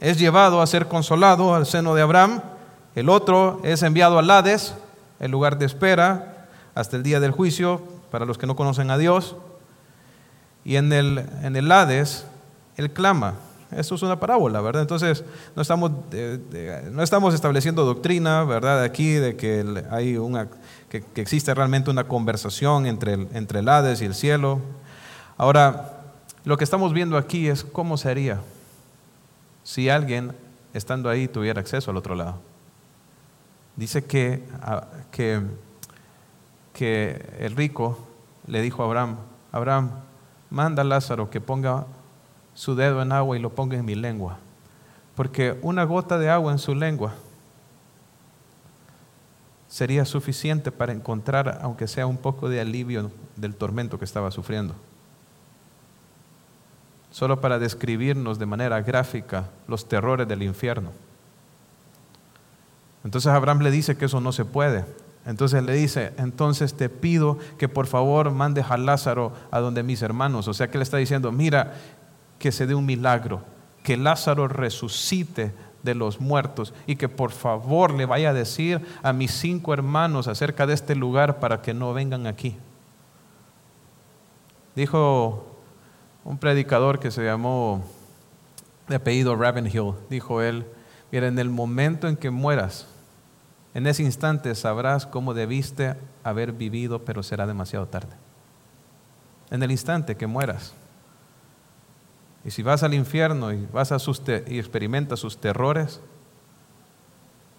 [0.00, 2.40] es llevado a ser consolado al seno de Abraham,
[2.94, 4.74] el otro es enviado al Hades,
[5.18, 6.46] el lugar de espera,
[6.76, 9.34] hasta el día del juicio, para los que no conocen a Dios.
[10.64, 12.24] Y en el, en el Hades,
[12.76, 13.34] él clama.
[13.72, 14.82] Esto es una parábola, ¿verdad?
[14.82, 15.24] Entonces,
[15.56, 15.90] no estamos,
[16.92, 18.84] no estamos estableciendo doctrina, ¿verdad?
[18.84, 20.46] Aquí de que hay una,
[20.88, 24.60] que, existe realmente una conversación entre el, entre el Hades y el cielo.
[25.36, 25.93] Ahora,
[26.44, 28.40] lo que estamos viendo aquí es cómo sería
[29.62, 30.32] si alguien
[30.74, 32.38] estando ahí tuviera acceso al otro lado.
[33.76, 34.44] Dice que,
[35.10, 35.40] que,
[36.74, 37.98] que el rico
[38.46, 39.16] le dijo a Abraham,
[39.52, 39.90] Abraham,
[40.50, 41.86] manda a Lázaro que ponga
[42.52, 44.38] su dedo en agua y lo ponga en mi lengua,
[45.16, 47.14] porque una gota de agua en su lengua
[49.66, 54.74] sería suficiente para encontrar, aunque sea un poco de alivio del tormento que estaba sufriendo
[57.14, 60.90] solo para describirnos de manera gráfica los terrores del infierno.
[63.04, 64.84] Entonces Abraham le dice que eso no se puede.
[65.24, 70.02] Entonces le dice, entonces te pido que por favor mandes a Lázaro a donde mis
[70.02, 70.48] hermanos.
[70.48, 71.74] O sea que le está diciendo, mira,
[72.40, 73.42] que se dé un milagro,
[73.84, 79.12] que Lázaro resucite de los muertos y que por favor le vaya a decir a
[79.12, 82.56] mis cinco hermanos acerca de este lugar para que no vengan aquí.
[84.74, 85.53] Dijo
[86.24, 87.84] un predicador que se llamó
[88.88, 90.66] de apellido Ravenhill, dijo él,
[91.12, 92.86] mira, en el momento en que mueras,
[93.74, 98.14] en ese instante sabrás cómo debiste haber vivido, pero será demasiado tarde.
[99.50, 100.74] En el instante que mueras.
[102.44, 106.00] Y si vas al infierno y vas a sus y experimentas sus terrores,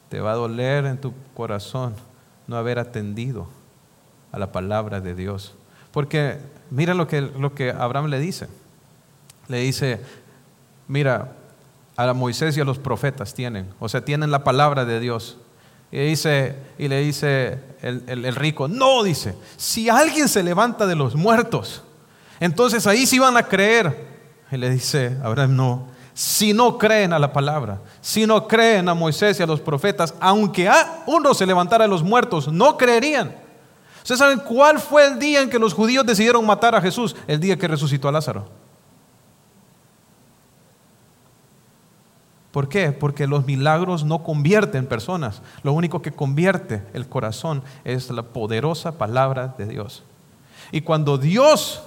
[0.10, 1.96] te va a doler en tu corazón
[2.48, 3.48] no haber atendido
[4.32, 5.56] a la palabra de Dios.
[5.96, 6.40] Porque
[6.72, 8.50] mira lo que, lo que Abraham le dice.
[9.48, 10.02] Le dice,
[10.90, 11.32] mira,
[11.96, 15.38] a Moisés y a los profetas tienen, o sea, tienen la palabra de Dios.
[15.94, 20.98] Y, dice, y le dice el, el, rico, no, dice, si alguien se levanta de
[20.98, 21.82] los muertos,
[22.42, 23.96] entonces ahí sí van a creer.
[24.52, 28.94] Y le dice, Abraham, no, si no creen a la palabra, si no creen a
[28.94, 30.70] Moisés y a los profetas, aunque
[31.06, 33.45] uno se levantara de los muertos, no creerían.
[34.06, 37.16] ¿Ustedes saben cuál fue el día en que los judíos decidieron matar a Jesús?
[37.26, 38.48] El día que resucitó a Lázaro.
[42.52, 42.92] ¿Por qué?
[42.92, 45.42] Porque los milagros no convierten personas.
[45.64, 50.04] Lo único que convierte el corazón es la poderosa palabra de Dios.
[50.72, 51.82] Y cuando Dios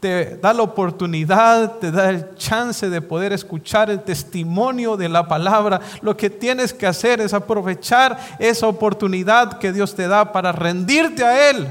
[0.00, 5.28] te da la oportunidad, te da el chance de poder escuchar el testimonio de la
[5.28, 10.52] palabra, lo que tienes que hacer es aprovechar esa oportunidad que Dios te da para
[10.52, 11.68] rendirte a Él.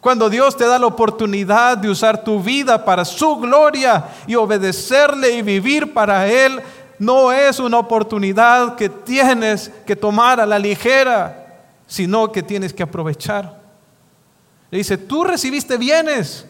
[0.00, 5.32] Cuando Dios te da la oportunidad de usar tu vida para su gloria y obedecerle
[5.32, 6.62] y vivir para Él,
[6.98, 12.82] no es una oportunidad que tienes que tomar a la ligera, sino que tienes que
[12.82, 13.60] aprovechar.
[14.70, 16.46] Le dice, tú recibiste bienes,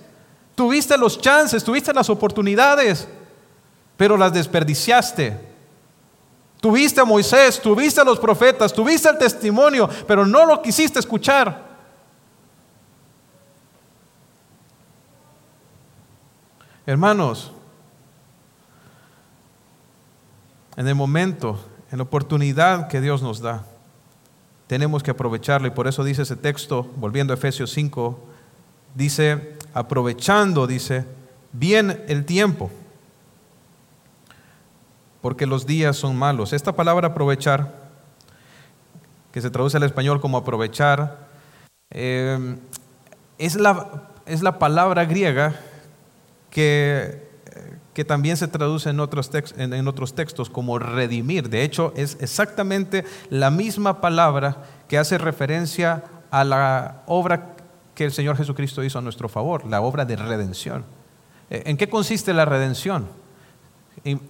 [0.57, 3.07] Tuviste los chances, tuviste las oportunidades,
[3.97, 5.39] pero las desperdiciaste.
[6.61, 11.63] Tuviste a Moisés, tuviste a los profetas, tuviste el testimonio, pero no lo quisiste escuchar.
[16.87, 17.53] Hermanos,
[20.77, 21.61] en el momento,
[21.93, 23.63] en la oportunidad que Dios nos da,
[24.67, 28.19] tenemos que aprovecharlo y por eso dice ese texto, volviendo a Efesios 5,
[28.95, 31.05] dice, aprovechando, dice,
[31.53, 32.71] bien el tiempo,
[35.21, 36.55] porque los días son malos.
[36.55, 37.75] Esta palabra aprovechar,
[39.33, 41.29] que se traduce al español como aprovechar,
[41.91, 42.57] eh,
[43.37, 45.61] es, la, es la palabra griega
[46.49, 47.29] que,
[47.93, 51.51] que también se traduce en otros, en otros textos como redimir.
[51.51, 54.57] De hecho, es exactamente la misma palabra
[54.89, 57.56] que hace referencia a la obra
[57.97, 60.85] que el Señor Jesucristo hizo a nuestro favor, la obra de redención.
[61.51, 63.09] Eh, ¿En qué consiste la redención?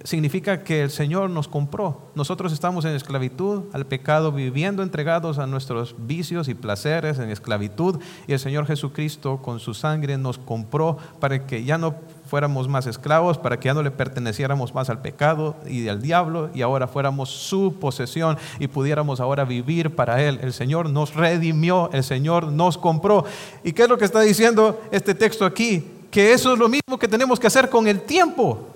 [0.05, 2.11] significa que el Señor nos compró.
[2.15, 8.01] Nosotros estamos en esclavitud al pecado, viviendo entregados a nuestros vicios y placeres en esclavitud,
[8.27, 12.87] y el Señor Jesucristo con su sangre nos compró para que ya no fuéramos más
[12.87, 16.87] esclavos, para que ya no le perteneciéramos más al pecado y al diablo, y ahora
[16.87, 20.39] fuéramos su posesión y pudiéramos ahora vivir para Él.
[20.43, 23.25] El Señor nos redimió, el Señor nos compró.
[23.65, 25.85] ¿Y qué es lo que está diciendo este texto aquí?
[26.11, 28.76] Que eso es lo mismo que tenemos que hacer con el tiempo.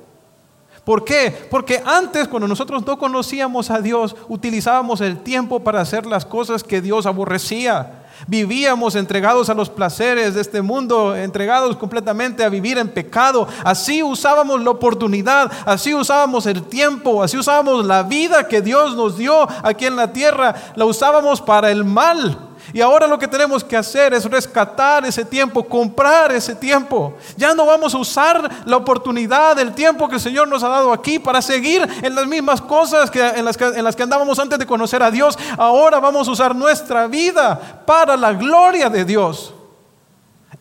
[0.85, 1.47] ¿Por qué?
[1.51, 6.65] Porque antes, cuando nosotros no conocíamos a Dios, utilizábamos el tiempo para hacer las cosas
[6.65, 8.01] que Dios aborrecía.
[8.27, 13.49] Vivíamos entregados a los placeres de este mundo, entregados completamente a vivir en pecado.
[13.65, 19.17] Así usábamos la oportunidad, así usábamos el tiempo, así usábamos la vida que Dios nos
[19.17, 20.55] dio aquí en la tierra.
[20.75, 22.50] La usábamos para el mal.
[22.73, 27.15] Y ahora lo que tenemos que hacer es rescatar ese tiempo, comprar ese tiempo.
[27.37, 30.93] Ya no vamos a usar la oportunidad del tiempo que el Señor nos ha dado
[30.93, 34.39] aquí para seguir en las mismas cosas que, en, las que, en las que andábamos
[34.39, 35.39] antes de conocer a Dios.
[35.57, 39.55] Ahora vamos a usar nuestra vida para la gloria de Dios.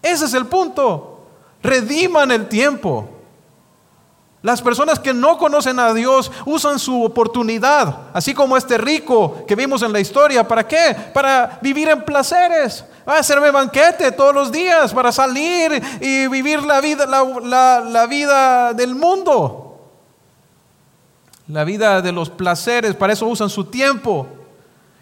[0.01, 1.27] Ese es el punto.
[1.61, 3.18] Rediman el tiempo.
[4.41, 9.55] Las personas que no conocen a Dios usan su oportunidad, así como este rico que
[9.55, 10.47] vimos en la historia.
[10.47, 10.95] ¿Para qué?
[11.13, 17.05] Para vivir en placeres, hacerme banquete todos los días, para salir y vivir la vida,
[17.05, 19.65] la, vida del mundo.
[21.49, 24.25] La vida de los placeres, para eso usan su tiempo.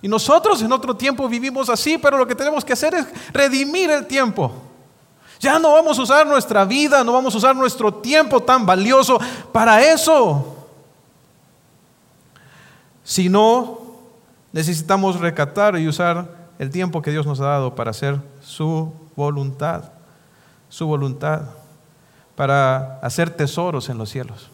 [0.02, 3.92] Y nosotros en otro tiempo vivimos así, pero lo que tenemos que hacer es redimir
[3.92, 4.52] el tiempo.
[5.40, 9.20] Ya no vamos a usar nuestra vida, no vamos a usar nuestro tiempo tan valioso
[9.52, 10.56] para eso.
[13.04, 13.80] Si no,
[14.52, 19.92] necesitamos recatar y usar el tiempo que Dios nos ha dado para hacer su voluntad,
[20.70, 21.42] su voluntad,
[22.36, 24.50] para hacer tesoros en los cielos.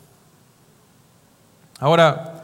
[1.80, 2.44] Ahora,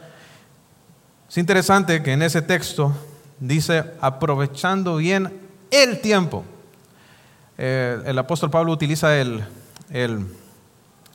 [1.28, 2.92] es interesante que en ese texto
[3.38, 6.44] dice, aprovechando bien el tiempo.
[7.62, 9.44] Eh, el apóstol Pablo utiliza el,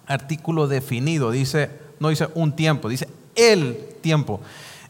[0.06, 4.42] artículo definido, dice, no dice un tiempo, dice el tiempo.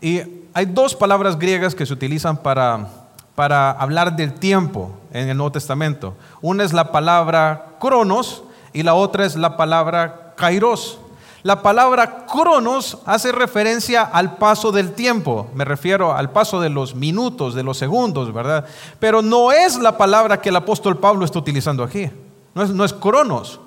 [0.01, 0.19] Y
[0.53, 2.89] hay dos palabras griegas que se utilizan para,
[3.35, 6.17] para hablar del tiempo en el Nuevo Testamento.
[6.41, 10.99] Una es la palabra cronos y la otra es la palabra kairos.
[11.45, 16.95] La palabra cronos hace referencia al paso del tiempo, me refiero al paso de los
[16.95, 18.65] minutos, de los segundos, ¿verdad?
[18.97, 22.09] Pero no es la palabra que el apóstol Pablo está utilizando aquí,
[22.55, 23.59] no es, no es cronos,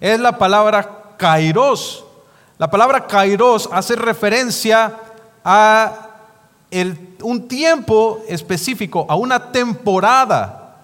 [0.00, 2.06] es la palabra kairos.
[2.56, 4.98] La palabra kairos hace referencia
[5.44, 5.92] a
[7.20, 10.78] un tiempo específico, a una temporada.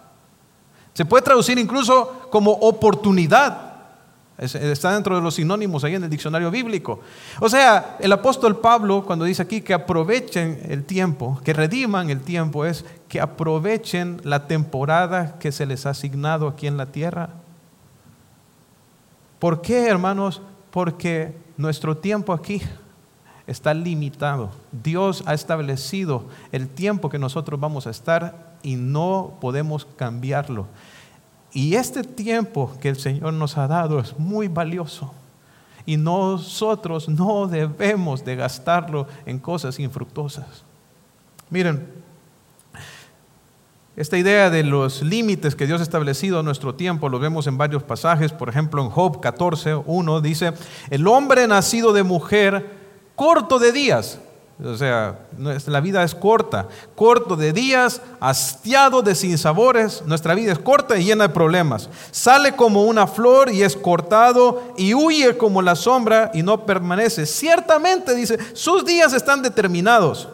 [0.92, 3.71] Se puede traducir incluso como oportunidad.
[4.38, 7.00] Está dentro de los sinónimos ahí en el diccionario bíblico.
[7.38, 12.20] O sea, el apóstol Pablo cuando dice aquí que aprovechen el tiempo, que rediman el
[12.20, 17.30] tiempo, es que aprovechen la temporada que se les ha asignado aquí en la tierra.
[19.38, 20.40] ¿Por qué, hermanos?
[20.70, 22.62] Porque nuestro tiempo aquí
[23.46, 24.50] está limitado.
[24.70, 30.66] Dios ha establecido el tiempo que nosotros vamos a estar y no podemos cambiarlo.
[31.52, 35.12] Y este tiempo que el Señor nos ha dado es muy valioso.
[35.84, 40.64] Y nosotros no debemos de gastarlo en cosas infructuosas.
[41.50, 41.86] Miren,
[43.94, 47.58] esta idea de los límites que Dios ha establecido a nuestro tiempo lo vemos en
[47.58, 48.32] varios pasajes.
[48.32, 50.54] Por ejemplo, en Job 14, 1 dice,
[50.88, 52.70] el hombre nacido de mujer,
[53.14, 54.18] corto de días.
[54.64, 55.18] O sea,
[55.66, 60.02] la vida es corta, corto de días, hastiado de sinsabores.
[60.06, 61.88] Nuestra vida es corta y llena de problemas.
[62.12, 67.26] Sale como una flor y es cortado y huye como la sombra y no permanece.
[67.26, 70.28] Ciertamente, dice, sus días están determinados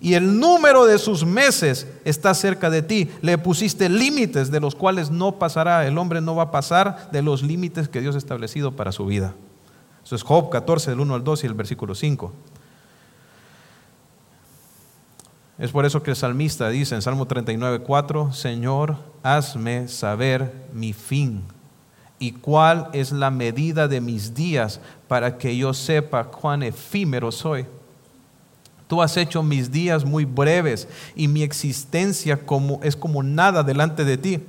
[0.00, 3.10] y el número de sus meses está cerca de ti.
[3.22, 5.86] Le pusiste límites de los cuales no pasará.
[5.86, 9.06] El hombre no va a pasar de los límites que Dios ha establecido para su
[9.06, 9.34] vida.
[10.04, 12.32] Eso es Job 14, del 1 al 2 y el versículo 5.
[15.58, 20.92] Es por eso que el salmista dice en Salmo 39, 4, Señor, hazme saber mi
[20.92, 21.44] fin
[22.18, 27.64] y cuál es la medida de mis días para que yo sepa cuán efímero soy.
[28.86, 34.04] Tú has hecho mis días muy breves y mi existencia como, es como nada delante
[34.04, 34.40] de ti.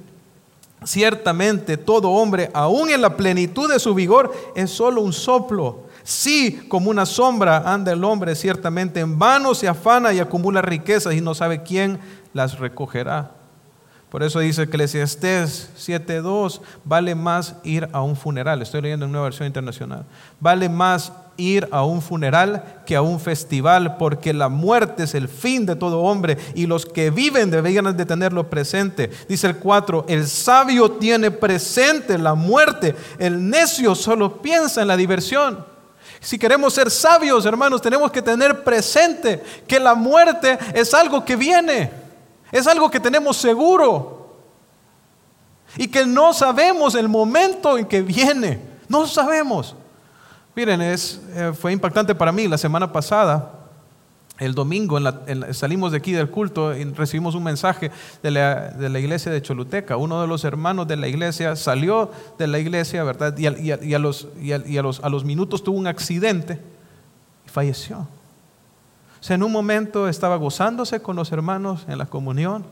[0.83, 6.61] Ciertamente todo hombre, aún en la plenitud de su vigor, es solo un soplo Sí,
[6.69, 11.19] como una sombra anda el hombre, ciertamente en vano se afana y acumula riquezas y
[11.19, 11.99] no sabe quién
[12.33, 13.31] las recogerá.
[14.09, 18.61] Por eso dice Eclesiastés 7.2, vale más ir a un funeral.
[18.61, 20.05] Estoy leyendo en una versión internacional.
[20.39, 25.27] Vale más ir a un funeral que a un festival, porque la muerte es el
[25.27, 29.11] fin de todo hombre y los que viven deberían de tenerlo presente.
[29.27, 34.95] Dice el 4, el sabio tiene presente la muerte, el necio solo piensa en la
[34.95, 35.75] diversión.
[36.19, 41.35] Si queremos ser sabios, hermanos, tenemos que tener presente que la muerte es algo que
[41.35, 41.91] viene,
[42.51, 44.35] es algo que tenemos seguro
[45.75, 49.75] y que no sabemos el momento en que viene, no sabemos.
[50.55, 53.56] Miren, eh, fue impactante para mí la semana pasada
[54.39, 54.99] el domingo
[55.51, 59.97] salimos de aquí del culto y recibimos un mensaje de la, iglesia de Choluteca.
[59.97, 63.35] Uno de los hermanos de la iglesia salió de la iglesia, ¿verdad?
[63.37, 66.59] Y, a, los, minutos tuvo un accidente
[67.45, 67.99] y falleció.
[67.99, 72.63] O sea, en un momento estaba gozándose con los hermanos en la comunión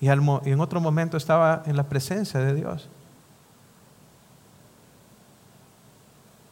[0.00, 2.88] y en otro momento estaba en la presencia de Dios.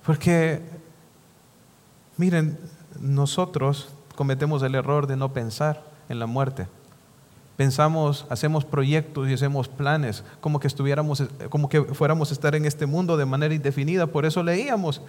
[0.04, 0.60] Porque,
[2.16, 2.58] miren,
[3.00, 6.66] nosotros cometemos el error de no pensar en la muerte.
[7.56, 12.64] Pensamos, hacemos proyectos y hacemos planes como que estuviéramos, como que fuéramos a estar en
[12.64, 14.08] este mundo de manera indefinida.
[14.08, 15.00] Por eso leíamos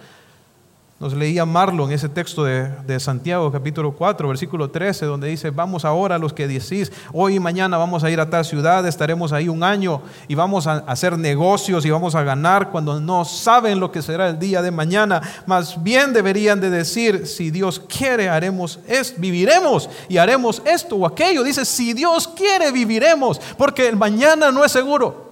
[0.98, 6.16] nos leía Marlon ese texto de, Santiago capítulo 4, versículo 13, donde dice, vamos ahora
[6.16, 9.62] los que decís, hoy y mañana vamos a ir a tal ciudad, estaremos ahí un
[9.62, 14.00] año y vamos a hacer negocios y vamos a ganar cuando no saben lo que
[14.00, 15.20] será el día de mañana.
[15.44, 21.06] Más bien deberían de decir, si Dios quiere, haremos es, viviremos y haremos esto o
[21.06, 21.42] aquello.
[21.42, 25.26] Dice, si Dios quiere, viviremos, porque el mañana no es seguro.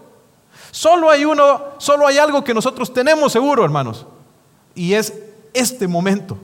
[0.70, 4.06] Solo hay uno, solo hay algo que nosotros tenemos seguro, hermanos,
[4.74, 5.14] y es
[5.54, 6.36] este momento,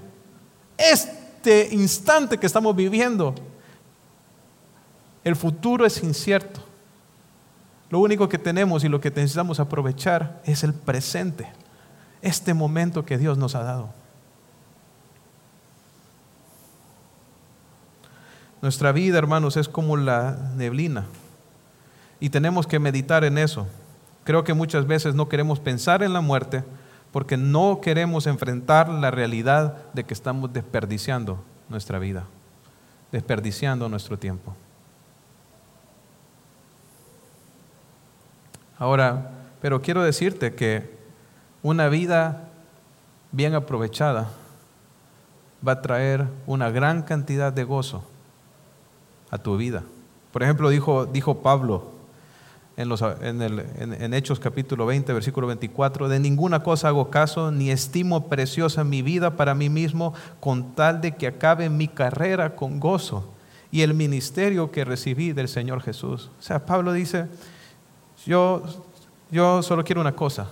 [0.78, 3.34] este instante que estamos viviendo.
[5.22, 6.62] El futuro es incierto.
[7.90, 11.50] Lo único que tenemos y lo que necesitamos aprovechar es el presente,
[12.22, 13.92] este momento que Dios nos ha dado.
[18.62, 21.06] Nuestra vida, hermanos, es como la neblina
[22.20, 23.66] y tenemos que meditar en eso.
[24.24, 26.62] Creo que muchas veces no queremos pensar en la muerte
[27.12, 32.24] porque no queremos enfrentar la realidad de que estamos desperdiciando nuestra vida,
[33.11, 34.54] desperdiciando nuestro tiempo.
[38.78, 39.30] Ahora,
[39.61, 40.98] pero quiero decirte que
[41.62, 42.48] una vida
[43.32, 44.30] bien aprovechada
[45.66, 48.04] va a traer una gran cantidad de gozo
[49.30, 49.82] a tu vida.
[50.32, 51.89] Por ejemplo, dijo, dijo Pablo,
[52.81, 59.03] en, Hechos capítulo 20, versículo 24, de ninguna cosa hago caso, ni estimo preciosa mi
[59.03, 63.28] vida para mí mismo, con tal de que acabe mi carrera con gozo
[63.70, 66.31] y el ministerio que recibí del Señor Jesús.
[66.39, 67.26] O sea, Pablo dice,
[68.26, 68.62] yo,
[69.31, 70.49] yo solo quiero una cosa,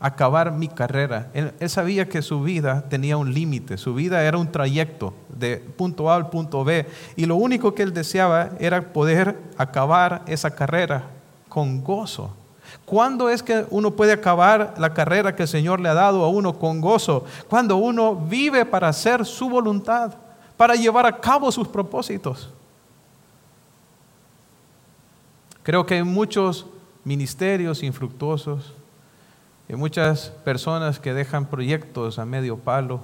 [0.00, 1.30] acabar mi carrera.
[1.32, 5.56] Él, él, sabía que su vida tenía un límite, su vida era un trayecto de
[5.56, 6.86] punto A al punto B,
[7.16, 11.13] y lo único que él deseaba era poder acabar esa carrera
[11.54, 12.34] con gozo.
[12.84, 16.28] ¿Cuándo es que uno puede acabar la carrera que el Señor le ha dado a
[16.28, 17.24] uno con gozo?
[17.48, 20.14] Cuando uno vive para hacer su voluntad,
[20.56, 22.50] para llevar a cabo sus propósitos.
[25.62, 26.66] Creo que hay muchos
[27.04, 28.72] ministerios infructuosos,
[29.68, 33.00] hay muchas personas que dejan proyectos a medio palo,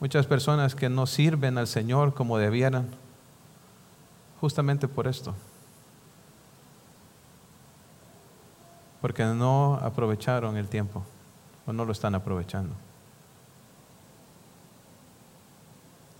[0.00, 2.88] muchas personas que no sirven al Señor como debieran
[4.40, 5.34] justamente por esto.
[9.00, 11.04] Porque no aprovecharon el tiempo
[11.66, 12.74] o no lo están aprovechando.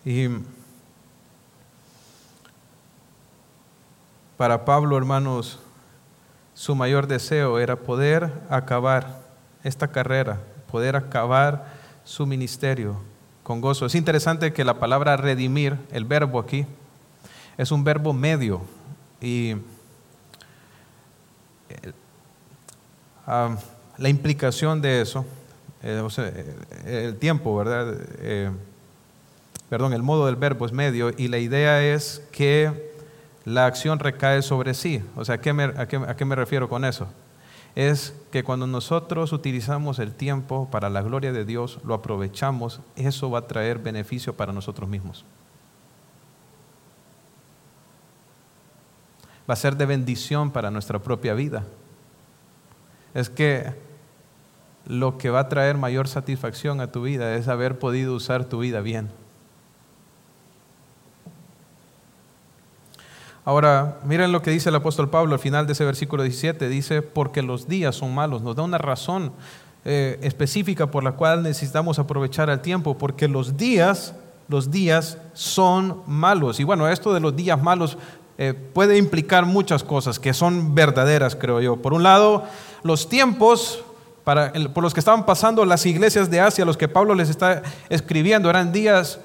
[0.05, 0.29] Y
[4.37, 5.59] para Pablo, hermanos,
[6.55, 9.21] su mayor deseo era poder acabar
[9.65, 10.41] esta carrera,
[10.71, 11.73] poder acabar
[12.05, 12.97] su ministerio
[13.43, 13.87] con gozo.
[13.87, 16.67] Es interesante que la palabra redimir, el verbo aquí,
[17.59, 18.63] es un verbo medio
[19.21, 19.51] y
[21.69, 21.93] eh,
[23.27, 23.57] ah,
[23.99, 25.27] la implicación de eso,
[25.83, 26.03] eh,
[26.87, 27.99] eh, el tiempo, ¿verdad?
[29.69, 32.91] perdón, el modo del verbo es medio y la idea es que
[33.45, 35.03] la acción recae sobre sí.
[35.17, 37.09] O sea, ¿a qué me refiero con eso?
[37.79, 43.31] es que cuando nosotros utilizamos el tiempo para la gloria de Dios, lo aprovechamos, eso
[43.31, 45.25] va a traer beneficio para nosotros mismos.
[49.49, 51.65] Va a ser de bendición para nuestra propia vida.
[53.15, 53.73] Es que
[54.87, 58.59] lo que va a traer mayor satisfacción a tu vida es haber podido usar tu
[58.61, 59.11] vida bien.
[63.49, 66.69] Ahora, miren lo que dice el apóstol Pablo al final de ese versículo 17.
[66.69, 68.43] Dice, porque los días son malos.
[68.43, 69.33] Nos da una razón
[69.87, 74.15] eh, específica por la cual necesitamos aprovechar el tiempo, porque los días,
[74.49, 76.61] los días son malos.
[76.61, 77.97] Y bueno, esto de los días malos
[78.41, 81.77] eh, puede implicar muchas cosas que son verdaderas, creo yo.
[81.77, 82.45] Por un lado,
[82.85, 83.85] los tiempos
[84.23, 87.63] para, por los que estaban pasando las iglesias de Asia, los que Pablo les está
[87.89, 89.19] escribiendo, eran días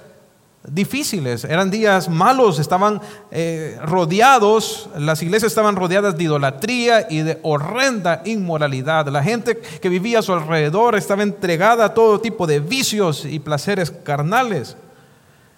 [0.66, 7.39] difíciles, eran días malos, estaban eh, rodeados, las iglesias estaban rodeadas de idolatría y de
[7.43, 9.07] horrenda inmoralidad.
[9.09, 13.39] La gente que vivía a su alrededor estaba entregada a todo tipo de vicios y
[13.39, 14.76] placeres carnales.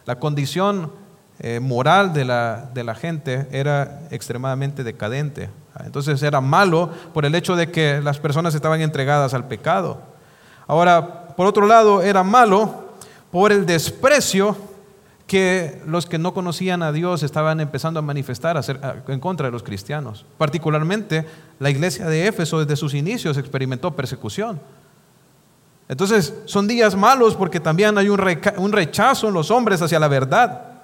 [0.05, 1.04] La condición
[1.39, 5.49] eh, moral de la, de la gente era extremadamente decadente.
[5.83, 9.99] Entonces era malo por el hecho de que las personas estaban entregadas al pecado.
[10.67, 12.85] Ahora, por otro lado, era malo
[13.31, 14.55] por el desprecio
[15.27, 18.61] que los que no conocían a Dios estaban empezando a manifestar
[19.07, 20.25] en contra de los cristianos.
[20.37, 21.25] Particularmente
[21.59, 24.59] la iglesia de Éfeso desde sus inicios experimentó persecución.
[25.89, 30.74] Entonces son días malos porque también hay un rechazo en los hombres hacia la verdad.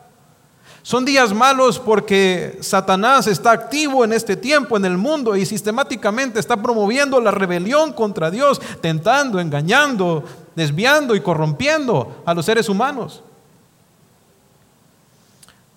[0.83, 6.39] Son días malos porque Satanás está activo en este tiempo en el mundo y sistemáticamente
[6.39, 10.23] está promoviendo la rebelión contra Dios, tentando, engañando,
[10.55, 13.23] desviando y corrompiendo a los seres humanos.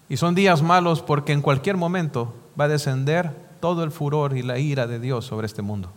[0.09, 3.30] Y son días malos porque en cualquier momento va a descender
[3.61, 5.90] todo el furor y la ira de Dios sobre este mundo.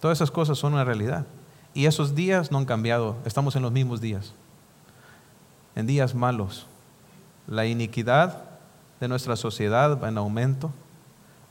[0.00, 1.26] Todas esas cosas son una realidad.
[1.74, 4.32] Y esos días no han cambiado, estamos en los mismos días.
[5.76, 6.66] En días malos.
[7.46, 8.42] La iniquidad
[9.00, 10.72] de nuestra sociedad va en aumento.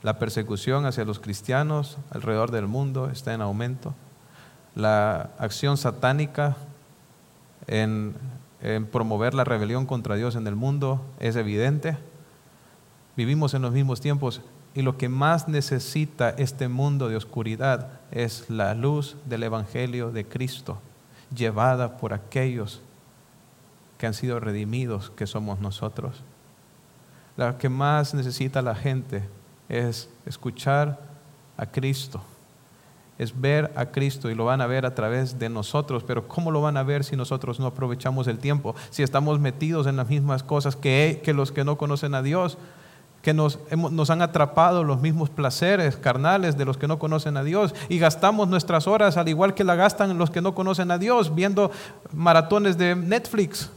[0.02, 3.94] La persecución hacia los cristianos alrededor del mundo está en aumento.
[4.74, 6.56] La acción satánica
[7.66, 8.14] en
[8.92, 11.98] promover la rebelión contra Dios en el mundo es evidente.
[13.16, 14.40] Vivimos en los mismos tiempos
[14.74, 20.26] y lo que más necesita este mundo de oscuridad es la luz del Evangelio de
[20.26, 20.78] Cristo,
[21.34, 22.80] llevada por aquellos
[23.98, 26.22] que han sido redimidos, que somos nosotros.
[27.36, 29.22] Lo que más necesita la gente
[29.68, 31.00] es escuchar
[31.56, 32.22] a Cristo
[33.18, 36.50] es ver a Cristo y lo van a ver a través de nosotros, pero ¿cómo
[36.50, 38.74] lo van a ver si nosotros no aprovechamos el tiempo?
[38.90, 42.58] Si estamos metidos en las mismas cosas que, que los que no conocen a Dios,
[43.22, 47.44] que nos, nos han atrapado los mismos placeres carnales de los que no conocen a
[47.44, 50.98] Dios y gastamos nuestras horas al igual que la gastan los que no conocen a
[50.98, 51.70] Dios, viendo
[52.12, 53.70] maratones de Netflix.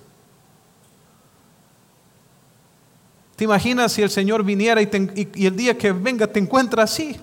[3.37, 4.89] ¿Te imaginas si el Señor viniera y,
[5.45, 7.17] el día que venga te encuentra así?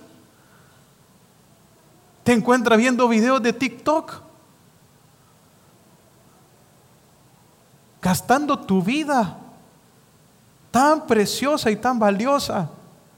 [2.25, 4.23] te encuentras viendo videos de TikTok,
[8.01, 9.39] gastando tu vida
[10.71, 12.71] tan preciosa y tan valiosa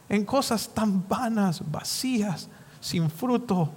[0.09, 2.49] en cosas tan vanas, vacías,
[2.81, 3.71] sin fruto.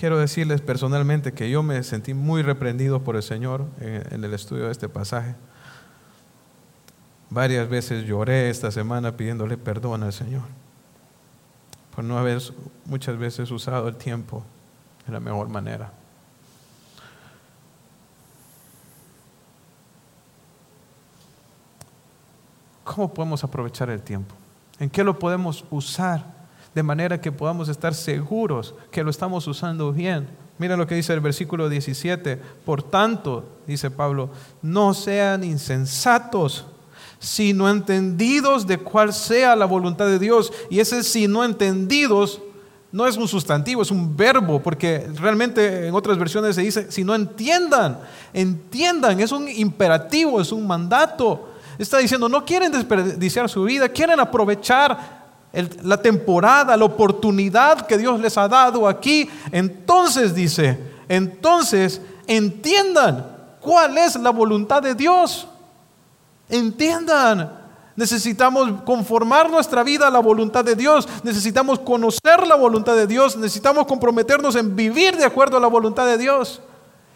[0.00, 4.64] Quiero decirles personalmente que yo me sentí muy reprendido por el Señor en el estudio
[4.64, 5.34] de este pasaje.
[7.28, 10.44] Varias veces lloré esta semana pidiéndole perdón al Señor
[11.94, 12.40] por no haber
[12.86, 14.42] muchas veces usado el tiempo
[15.06, 15.92] de la mejor manera.
[22.84, 24.34] ¿Cómo podemos aprovechar el tiempo?
[24.78, 26.39] ¿En qué lo podemos usar
[26.74, 30.28] de manera que podamos estar seguros que lo estamos usando bien?
[30.58, 32.40] Mira lo que dice el versículo 17.
[32.64, 34.30] Por tanto, dice Pablo,
[34.62, 36.66] no sean insensatos
[37.20, 40.52] sino entendidos de cuál sea la voluntad de Dios.
[40.70, 42.40] Y ese sino entendidos
[42.90, 47.04] no es un sustantivo, es un verbo, porque realmente en otras versiones se dice, si
[47.04, 48.00] no entiendan,
[48.32, 51.50] entiendan, es un imperativo, es un mandato.
[51.78, 55.19] Está diciendo, no quieren desperdiciar su vida, quieren aprovechar
[55.52, 59.28] la temporada, la oportunidad que Dios les ha dado aquí.
[59.50, 60.78] Entonces dice,
[61.08, 63.26] entonces entiendan
[63.60, 65.48] cuál es la voluntad de Dios.
[66.48, 67.58] Entiendan.
[67.96, 71.06] Necesitamos conformar nuestra vida a la voluntad de Dios.
[71.22, 73.36] Necesitamos conocer la voluntad de Dios.
[73.36, 76.62] Necesitamos comprometernos en vivir de acuerdo a la voluntad de Dios.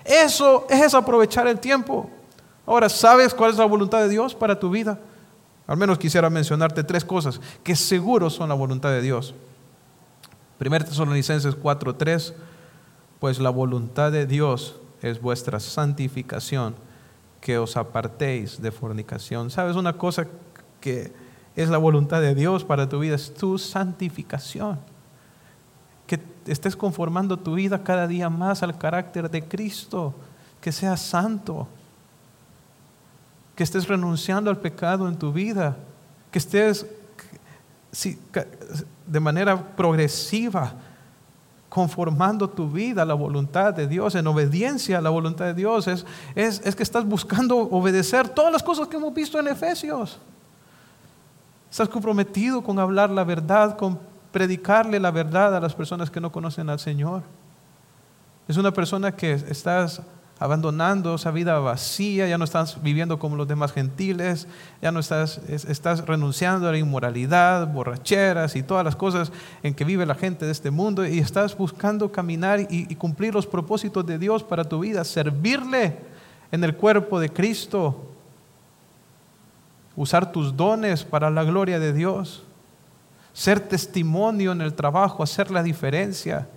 [0.05, 2.11] Eso es aprovechar el tiempo.
[2.66, 4.99] Ahora, ¿sabes cuál es la voluntad de Dios para tu vida?
[5.67, 9.35] Al menos quisiera mencionarte tres cosas que seguro son la voluntad de Dios.
[10.61, 12.35] 1 Tesalonicenses 4:3,
[13.19, 16.75] pues la voluntad de Dios es vuestra santificación,
[17.41, 19.51] que os apartéis de fornicación.
[19.51, 20.27] ¿Sabes una cosa
[20.81, 21.12] que
[21.57, 23.15] es la voluntad de Dios para tu vida?
[23.15, 24.79] Es tu santificación.
[26.07, 30.15] Que estés conformando tu vida cada día más al carácter de Cristo,
[30.61, 31.69] que seas santo
[33.55, 35.77] que estés renunciando al pecado en tu vida,
[36.31, 36.87] que estés
[39.07, 40.73] de manera progresiva
[41.69, 45.89] conformando tu vida a la voluntad de Dios, en obediencia a la voluntad de Dios.
[45.89, 50.21] Es, es, que estás buscando obedecer todas las cosas que hemos visto en Efesios.
[51.69, 53.99] Estás comprometido con hablar la verdad, con
[54.31, 57.23] predicarle la verdad a las personas que no conocen al Señor.
[58.47, 60.01] Es una persona que estás
[60.39, 64.49] abandonando esa vida vacía, ya no estás viviendo como los demás gentiles,
[64.82, 69.30] ya no estás, estás renunciando a la inmoralidad, borracheras y todas las cosas
[69.62, 73.32] en que vive la gente de este mundo y estás buscando caminar y, y cumplir
[73.32, 75.99] los propósitos de Dios para tu vida, servirle
[76.51, 78.11] en el cuerpo de Cristo,
[79.97, 82.43] usar tus dones para la gloria de Dios,
[83.32, 86.49] ser testimonio en el trabajo, hacer la diferencia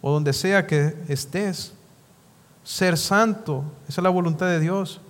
[0.00, 1.72] o donde sea que estés
[2.64, 3.62] ser santo.
[3.88, 5.00] Esa es la voluntad de Dios.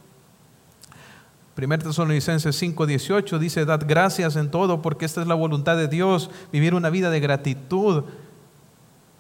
[1.57, 6.31] 1 Tesalonicenses 5:18 dice, dad gracias en todo porque esta es la voluntad de Dios,
[6.53, 8.05] vivir una vida de gratitud,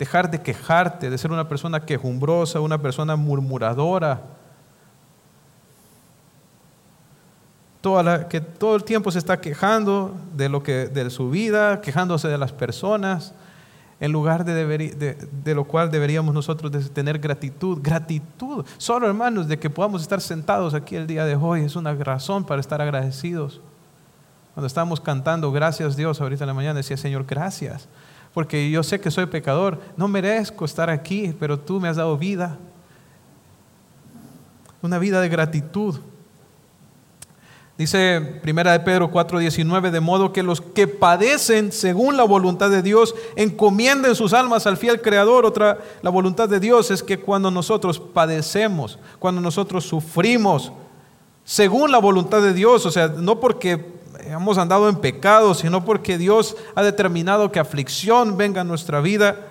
[0.01, 4.23] dejar de quejarte, de ser una persona quejumbrosa, una persona murmuradora.
[7.81, 11.83] Toda la, que todo el tiempo se está quejando de, lo que, de su vida,
[11.83, 13.35] quejándose de las personas
[14.05, 17.79] en lugar de, de, lo cual deberíamos nosotros tener gratitud.
[17.81, 18.67] Gratitud.
[18.77, 22.45] Solo hermanos, de que podamos estar sentados aquí el día de hoy es una razón
[22.45, 23.63] para estar agradecidos.
[24.53, 27.89] Cuando estábamos cantando, gracias Dios, ahorita en la mañana decía, Señor, gracias.
[28.35, 32.19] Porque yo sé que soy pecador, no merezco estar aquí, pero tú me has dado
[32.19, 32.59] vida.
[34.83, 35.99] Una vida de gratitud.
[37.77, 42.83] Dice Primera de Pedro 4:19, de modo que los que padecen según la voluntad de
[42.83, 45.45] Dios encomienden sus almas al fiel Creador.
[45.45, 50.73] Otra, la voluntad de Dios es que cuando nosotros padecemos, cuando nosotros sufrimos,
[51.43, 56.17] según la voluntad de Dios, o sea, no porque hemos andado en pecado, sino porque
[56.17, 59.49] Dios ha determinado que aflicción venga a nuestra vida,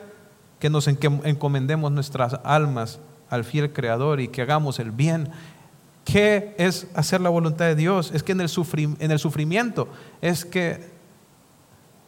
[0.60, 5.30] que nos encomendemos nuestras almas al fiel Creador y que hagamos el bien
[6.06, 8.12] ¿Qué es hacer la voluntad de Dios?
[8.14, 8.50] Es que en el,
[9.00, 9.88] en el sufrimiento
[10.22, 10.92] es que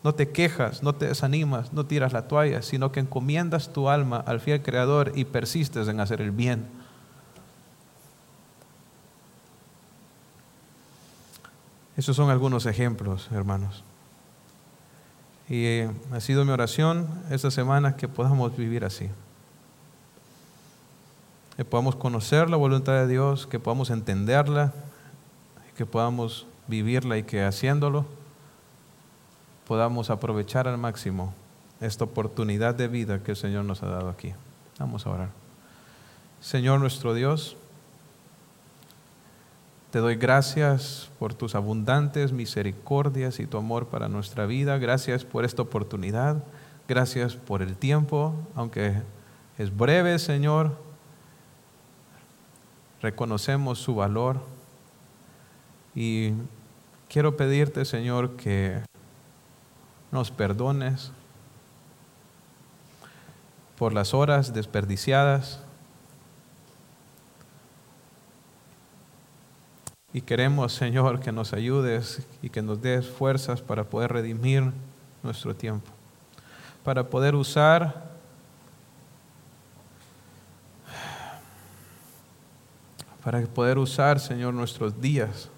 [0.04, 4.18] no te quejas, no te desanimas, no tiras la toalla, sino que encomiendas tu alma
[4.18, 6.68] al fiel Creador y persistes en hacer el bien.
[11.98, 13.84] Esos son algunos ejemplos, hermanos.
[15.48, 19.10] Y eh, ha sido mi oración esta semana que podamos vivir así
[21.56, 24.74] que podamos conocer la voluntad de Dios, que podamos entenderla,
[25.78, 28.06] que podamos vivirla y que haciéndolo
[29.68, 31.34] podamos aprovechar al máximo
[31.82, 34.34] esta oportunidad de vida que el Señor nos ha dado aquí.
[34.80, 35.30] Vamos a orar.
[36.42, 37.56] Señor nuestro Dios,
[39.92, 44.78] te doy gracias por tus abundantes misericordias y tu amor para nuestra vida.
[44.78, 46.44] Gracias por esta oportunidad.
[46.88, 49.02] Gracias por el tiempo, aunque
[49.58, 50.85] es breve, Señor
[53.02, 54.42] reconocemos su valor.
[55.94, 56.34] Y
[57.10, 58.82] quiero pedirte, Señor, que
[60.12, 61.12] nos perdones
[63.78, 65.62] por las horas desperdiciadas.
[70.14, 74.72] Y queremos, Señor, que nos ayudes y que nos des fuerzas para poder redimir
[75.24, 75.92] nuestro tiempo,
[76.86, 78.15] para poder usar
[83.26, 85.50] para poder usar, Señor, nuestros días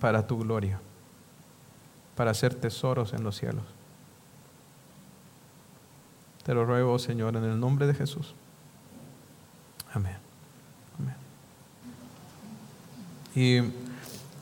[0.00, 0.78] para tu gloria,
[2.14, 3.64] para hacer tesoros en los cielos.
[6.44, 8.36] Te lo ruego, Señor, en el nombre de Jesús.
[9.92, 10.16] Amén.
[10.96, 11.16] Amén.
[13.34, 13.72] Y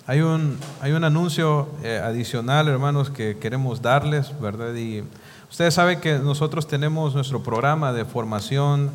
[0.07, 4.75] hay un, hay un anuncio eh, adicional, hermanos, que queremos darles, ¿verdad?
[4.75, 5.03] Y
[5.49, 8.91] ustedes saben que nosotros tenemos nuestro programa de formación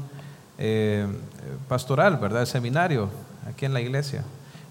[0.64, 1.08] eh,
[1.68, 2.42] pastoral, ¿verdad?
[2.42, 3.10] El seminario
[3.50, 4.24] aquí en la iglesia.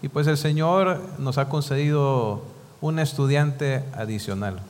[0.02, 2.44] Y pues el Señor nos ha concedido
[2.80, 4.60] un estudiante adicional.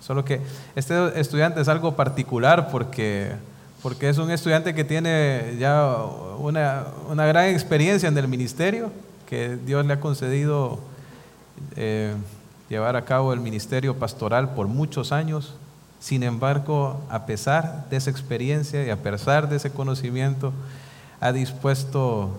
[0.00, 0.42] Solo que
[0.74, 3.32] este estudiante es algo particular porque,
[3.82, 5.96] porque es un estudiante que tiene ya
[6.38, 8.92] una, una gran experiencia en el ministerio,
[9.26, 10.78] que Dios le ha concedido
[11.74, 12.14] eh,
[12.68, 15.54] llevar a cabo el ministerio pastoral por muchos años.
[16.06, 20.52] Sin embargo, a pesar de esa experiencia y a pesar de ese conocimiento,
[21.18, 22.30] ha dispuesto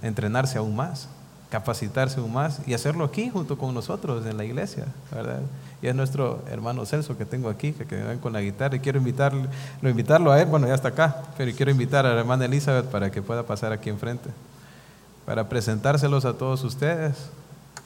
[0.00, 1.08] a entrenarse aún más
[1.50, 5.40] capacitarse aún más y hacerlo aquí junto con nosotros en la iglesia, ¿verdad?
[5.82, 8.80] Y es nuestro hermano Celso que tengo aquí, que, que ven con la guitarra y
[8.80, 9.46] quiero invitarlo,
[9.80, 12.86] lo invitarlo a él, bueno, ya está acá, pero quiero invitar a la hermana Elizabeth
[12.86, 14.30] para que pueda pasar aquí enfrente,
[15.26, 17.14] para presentárselos a todos ustedes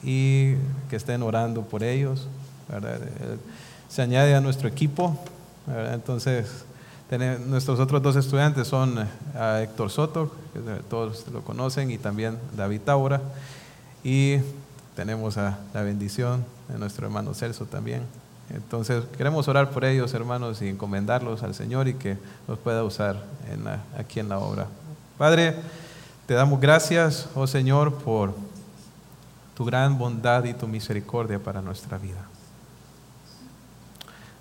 [0.03, 0.53] y
[0.89, 2.27] que estén orando por ellos,
[2.69, 2.99] ¿verdad?
[3.89, 5.17] Se añade a nuestro equipo.
[5.91, 6.63] Entonces,
[7.47, 10.59] nuestros otros dos estudiantes son a Héctor Soto, que
[10.89, 13.21] todos lo conocen, y también David Taura.
[14.03, 14.37] Y
[14.95, 18.03] tenemos a la bendición de nuestro hermano Celso también.
[18.53, 22.17] Entonces queremos orar por ellos, hermanos, y encomendarlos al Señor y que
[22.47, 23.23] los pueda usar
[23.97, 24.67] aquí en la obra.
[25.17, 25.55] Padre,
[26.25, 28.33] te damos gracias, oh Señor, por
[29.55, 32.28] tu gran bondad y tu misericordia para nuestra vida.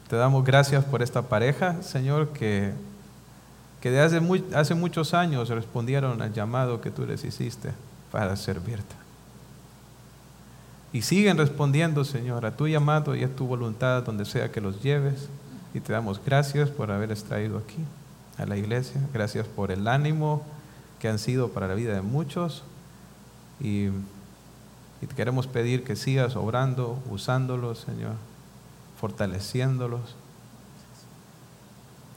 [0.09, 2.73] Te damos gracias por esta pareja, Señor, que,
[3.83, 4.21] que de hace,
[4.55, 7.73] hace muchos años respondieron al llamado que tú les hiciste
[8.11, 8.95] para servirte.
[10.95, 14.83] Y siguen respondiendo, Señor, a tu llamado y a tu voluntad donde sea que los
[14.83, 15.29] lleves.
[15.75, 17.85] Y te damos gracias por haberles traído aquí,
[18.39, 19.03] a la iglesia.
[19.13, 20.43] Gracias por el ánimo
[20.99, 22.63] que han sido para la vida de muchos.
[23.61, 23.89] Y,
[25.03, 28.15] y te queremos pedir que sigas obrando, usándolos, Señor,
[29.01, 30.14] fortaleciéndolos,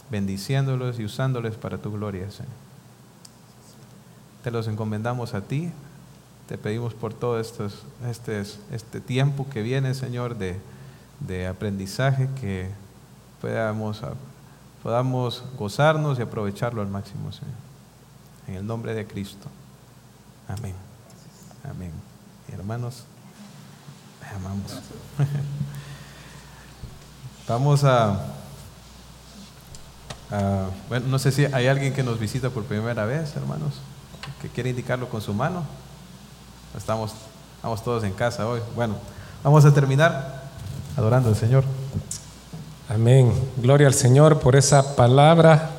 [0.09, 2.51] bendiciéndolos y usándoles para tu gloria, Señor.
[4.43, 5.71] Te los encomendamos a ti
[6.51, 7.69] te pedimos por todo este,
[8.73, 10.59] este tiempo que viene, Señor, de,
[11.21, 12.69] de aprendizaje, que
[13.39, 14.01] podamos,
[14.83, 17.55] podamos gozarnos y aprovecharlo al máximo, Señor.
[18.49, 19.47] En el nombre de Cristo.
[20.49, 20.75] Amén.
[21.63, 21.93] Amén.
[22.51, 23.05] hermanos,
[24.35, 24.73] amamos.
[27.51, 28.17] Vamos a,
[30.87, 33.73] Bueno, no sé si hay alguien que nos visita por primera vez, hermanos,
[34.41, 35.65] que quiere indicarlo con su mano.
[36.77, 37.11] Estamos,
[37.57, 38.61] estamos todos en casa hoy.
[38.73, 38.95] Bueno,
[39.43, 40.43] vamos a terminar
[40.95, 41.65] adorando al Señor.
[42.87, 43.33] Amén.
[43.57, 45.71] Gloria al Señor por esa palabra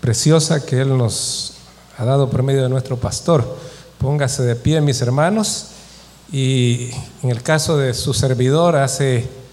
[0.00, 1.58] preciosa que Él nos
[1.96, 3.56] ha dado por medio de nuestro pastor.
[3.98, 5.68] Póngase de pie, mis hermanos.
[6.32, 6.90] Y
[7.22, 9.43] en el caso de su servidor, hace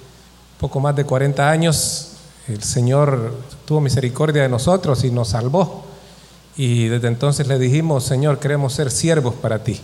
[0.62, 2.12] poco más de 40 años,
[2.47, 3.34] el Señor
[3.66, 5.84] tuvo misericordia de nosotros y nos salvó.
[6.55, 9.82] Y desde entonces le dijimos, Señor, queremos ser siervos para ti.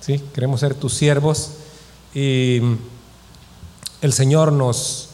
[0.00, 0.22] ¿sí?
[0.34, 1.52] Queremos ser tus siervos
[2.14, 2.60] y
[4.02, 5.08] el Señor nos,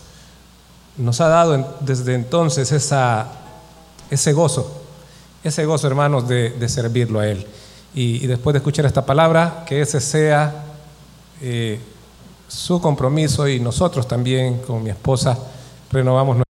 [0.97, 4.83] nos ha dado desde entonces ese gozo,
[5.45, 7.47] ese gozo, hermanos, de, servirlo a Él.
[7.95, 10.65] Y, después de escuchar esta palabra, que ese sea
[11.41, 11.79] eh,
[12.49, 15.39] su compromiso y nosotros también con mi esposa
[15.91, 16.45] renovamos